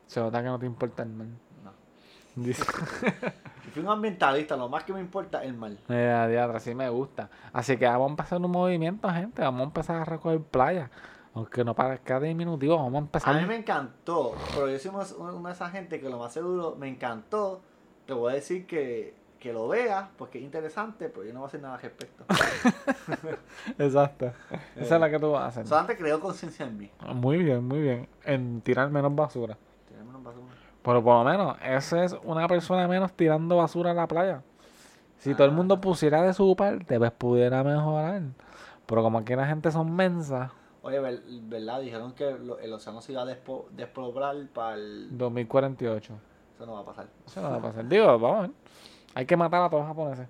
Se 0.06 0.20
nota 0.20 0.42
que 0.42 0.48
no 0.48 0.60
te 0.60 0.66
importa 0.66 1.04
el 1.04 1.10
mal. 1.10 1.28
No. 1.64 2.44
Yo 3.66 3.72
fui 3.72 3.84
un 3.84 3.90
ambientalista, 3.90 4.56
lo 4.58 4.68
más 4.70 4.84
que 4.84 4.94
me 4.94 5.00
importa 5.00 5.42
es 5.44 5.50
el 5.50 5.54
mal. 5.54 5.78
Mira, 5.88 6.28
diadre, 6.28 6.58
así 6.58 6.74
me 6.76 6.90
gusta. 6.90 7.30
Así 7.54 7.78
que 7.78 7.86
vamos 7.86 8.08
a 8.08 8.12
empezar 8.12 8.40
un 8.42 8.52
movimiento, 8.52 9.10
gente. 9.10 9.42
Vamos 9.42 9.62
a 9.62 9.64
empezar 9.66 9.96
a 9.98 10.06
recoger 10.06 10.42
playa. 10.42 10.90
Aunque 11.34 11.64
no 11.64 11.74
parezca 11.74 12.20
diminutivo, 12.20 12.76
vamos 12.76 12.94
a 12.94 12.98
A 12.98 13.02
empezar. 13.02 13.36
mí 13.42 13.46
me 13.48 13.56
encantó, 13.56 14.34
pero 14.54 14.70
yo 14.70 14.78
soy 14.80 14.92
una, 14.94 15.32
una 15.34 15.50
de 15.50 15.56
esas 15.56 15.72
gente 15.72 16.02
que 16.02 16.10
lo 16.10 16.18
más 16.20 16.34
seguro 16.34 16.76
me 16.78 16.90
encantó. 16.90 17.62
Te 18.06 18.14
voy 18.14 18.34
a 18.34 18.36
decir 18.36 18.66
que, 18.68 19.16
que 19.40 19.54
lo 19.54 19.70
veas 19.70 20.10
porque 20.18 20.40
es 20.40 20.44
interesante, 20.44 21.08
pero 21.08 21.24
yo 21.24 21.32
no 21.34 21.40
voy 21.40 21.46
a 21.46 21.48
hacer 21.48 21.62
nada 21.62 21.76
al 21.76 21.82
respecto. 21.82 22.26
Exacto. 23.80 24.34
Esa 24.76 24.96
es 24.96 25.02
la 25.02 25.10
que 25.10 25.20
tú 25.20 25.32
vas 25.32 25.44
a 25.44 25.48
hacer. 25.48 25.68
Solamente 25.68 25.98
creo 25.98 26.20
conciencia 26.20 26.66
en 26.66 26.78
mí. 26.78 26.92
Muy 27.14 27.38
bien, 27.44 27.64
muy 27.66 27.80
bien. 27.80 28.10
En 28.26 28.60
tirar 28.62 28.90
menos 28.90 29.16
basura. 29.16 29.58
Pero 30.84 31.04
por 31.04 31.24
lo 31.24 31.24
menos, 31.30 31.58
esa 31.64 32.04
es 32.04 32.16
una 32.24 32.48
persona 32.48 32.88
menos 32.88 33.14
tirando 33.14 33.58
basura 33.58 33.92
a 33.92 33.94
la 33.94 34.08
playa. 34.08 34.42
Si 35.20 35.36
todo 35.36 35.46
el 35.46 35.52
mundo 35.54 35.76
Ah. 35.76 35.82
pusiera 35.82 36.22
de 36.24 36.34
su 36.34 36.56
parte, 36.56 36.98
pues 36.98 37.12
pudiera 37.12 37.64
mejorar. 37.64 38.22
Pero 38.88 39.04
como 39.04 39.20
aquí 39.20 39.36
la 39.36 39.46
gente 39.48 39.72
son 39.72 39.96
mensas, 39.96 40.52
Oye, 40.84 41.00
ver- 41.00 41.22
¿verdad? 41.44 41.80
Dijeron 41.82 42.12
que 42.14 42.28
el 42.28 42.74
océano 42.74 43.02
se 43.02 43.12
iba 43.12 43.22
a 43.22 43.26
despo- 43.26 43.66
despoblar 43.70 44.36
para 44.52 44.74
el... 44.74 45.16
2048. 45.16 46.14
Eso 46.56 46.66
no 46.66 46.74
va 46.74 46.80
a 46.80 46.86
pasar. 46.86 47.06
Eso 47.28 47.40
no 47.40 47.52
va 47.52 47.58
a 47.58 47.62
pasar. 47.62 47.88
Digo, 47.88 48.18
vamos. 48.18 48.50
Hay 49.14 49.28
que 49.28 49.38
matar 49.38 49.62
a 49.62 49.70
todos 49.70 49.82
los 49.84 49.88
japoneses. 49.90 50.28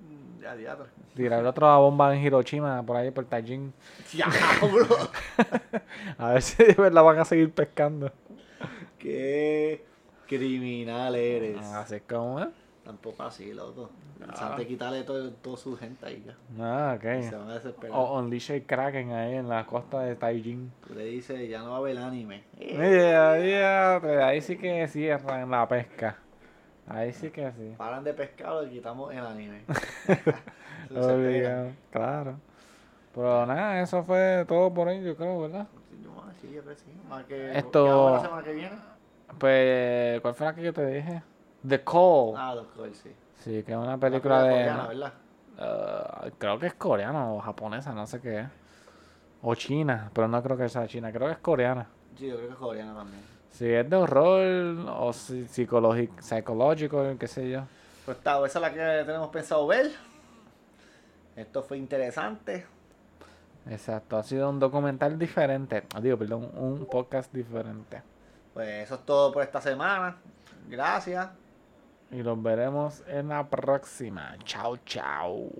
Mm, 0.00 0.42
Ya, 0.42 0.56
diablo. 0.56 0.86
Tirar 1.14 1.44
otra 1.46 1.76
bomba 1.76 2.12
en 2.14 2.20
Hiroshima, 2.22 2.82
por 2.82 2.96
ahí 2.96 3.12
por 3.12 3.24
Taijin. 3.26 3.72
Diablo. 4.12 4.86
A 6.18 6.30
ver 6.32 6.42
si 6.42 6.64
de 6.64 6.74
verdad 6.74 7.04
van 7.04 7.18
a 7.20 7.24
seguir 7.24 7.52
pescando. 7.52 8.10
Qué 9.00 9.84
criminal 10.28 11.14
eres. 11.16 11.58
Así 11.58 11.96
es 11.96 12.02
como 12.02 12.40
es. 12.40 12.48
Tampoco 12.84 13.22
así, 13.24 13.52
loco. 13.52 13.90
Ah. 14.28 14.34
Sante 14.36 14.66
quitarle 14.66 15.02
todo, 15.02 15.30
toda 15.32 15.56
su 15.56 15.76
gente 15.76 16.04
ahí 16.06 16.22
ya. 16.26 16.34
Ah, 16.62 16.98
Se 17.00 17.28
ok. 17.28 17.32
van 17.40 17.50
a 17.50 17.54
desesperar. 17.54 17.96
O 17.98 18.18
unleash 18.18 18.50
el 18.52 18.64
Kraken 18.64 19.12
ahí 19.12 19.34
en 19.34 19.48
la 19.48 19.64
costa 19.66 20.00
de 20.00 20.14
Taijin. 20.16 20.70
Tú 20.86 20.94
le 20.94 21.04
dices, 21.04 21.48
ya 21.48 21.60
no 21.62 21.70
va 21.70 21.76
a 21.76 21.78
haber 21.78 21.98
anime. 21.98 22.42
Eh, 22.58 22.76
Mira, 22.78 23.98
mira, 24.00 24.26
ahí 24.28 24.40
sí 24.40 24.56
que 24.56 24.86
cierran 24.88 25.50
la 25.50 25.66
pesca. 25.68 26.16
Ahí 26.86 27.12
sí 27.12 27.30
que 27.30 27.50
sí. 27.52 27.74
Paran 27.78 28.04
de 28.04 28.12
pescar 28.14 28.64
y 28.66 28.70
quitamos 28.70 29.12
el 29.12 29.24
anime. 29.24 29.62
Se. 30.88 30.98
Obligado, 30.98 31.70
Claro. 31.90 32.36
Pero 33.14 33.46
nada, 33.46 33.80
eso 33.82 34.02
fue 34.04 34.44
todo 34.46 34.72
por 34.72 34.88
hoy, 34.88 35.02
yo 35.02 35.16
creo, 35.16 35.40
¿verdad? 35.40 35.66
Yo, 36.02 36.10
ah, 36.18 36.30
sí, 36.40 36.48
yo 36.52 36.62
creo 36.62 36.74
que 36.74 36.80
sí. 36.80 36.86
Más 37.08 37.24
que, 37.24 37.56
Esto- 37.58 37.84
¿qué 37.84 37.90
hago 37.90 38.10
la 38.10 38.20
semana 38.20 38.42
que 38.44 38.52
viene? 38.52 38.76
Pues, 39.38 40.20
¿cuál 40.20 40.34
fue 40.34 40.46
la 40.46 40.54
que 40.54 40.62
yo 40.62 40.72
te 40.72 40.86
dije? 40.86 41.22
The 41.66 41.82
Call. 41.84 42.34
Ah, 42.36 42.54
los 42.54 42.66
Cole, 42.68 42.94
sí. 42.94 43.10
Sí, 43.36 43.62
que 43.62 43.72
es 43.72 43.78
una 43.78 43.96
película 43.98 44.42
de... 44.42 44.50
coreana, 44.50 44.86
¿verdad? 44.88 45.12
Ah, 45.58 46.26
creo 46.38 46.58
que 46.58 46.66
es 46.66 46.74
coreana 46.74 47.32
o 47.32 47.40
japonesa, 47.40 47.92
no 47.92 48.06
sé 48.06 48.20
qué 48.20 48.40
es. 48.40 48.46
O 49.42 49.54
china, 49.54 50.10
pero 50.12 50.28
no 50.28 50.42
creo 50.42 50.56
que 50.56 50.68
sea 50.68 50.86
china, 50.86 51.10
creo 51.12 51.26
que 51.28 51.32
es 51.34 51.38
coreana. 51.38 51.86
Sí, 52.18 52.26
yo 52.26 52.36
creo 52.36 52.48
que 52.48 52.52
es 52.54 52.58
coreana 52.58 52.94
también. 52.94 53.22
Si 53.50 53.66
es 53.66 53.88
de 53.88 53.96
horror 53.96 54.86
o 54.96 55.12
si- 55.12 55.46
psicológico, 55.48 56.14
psicológico, 56.20 57.04
qué 57.18 57.26
sé 57.26 57.50
yo. 57.50 57.62
Pues 58.04 58.18
está, 58.18 58.36
esa 58.46 58.58
es 58.58 58.62
la 58.62 58.72
que 58.72 59.04
tenemos 59.04 59.28
pensado 59.28 59.66
ver. 59.66 59.90
Esto 61.36 61.62
fue 61.62 61.78
interesante. 61.78 62.66
Exacto, 63.68 64.16
ha 64.16 64.22
sido 64.22 64.48
un 64.50 64.58
documental 64.58 65.18
diferente. 65.18 65.84
Ah, 65.94 66.00
Digo, 66.00 66.16
perdón, 66.18 66.50
un 66.56 66.86
podcast 66.86 67.32
diferente. 67.32 68.02
Pues 68.54 68.84
eso 68.84 68.96
es 68.96 69.06
todo 69.06 69.32
por 69.32 69.42
esta 69.42 69.60
semana. 69.60 70.16
Gracias. 70.68 71.28
Y 72.10 72.22
los 72.22 72.42
veremos 72.42 73.02
en 73.06 73.28
la 73.28 73.48
próxima. 73.48 74.36
Chao, 74.44 74.76
chao. 74.78 75.50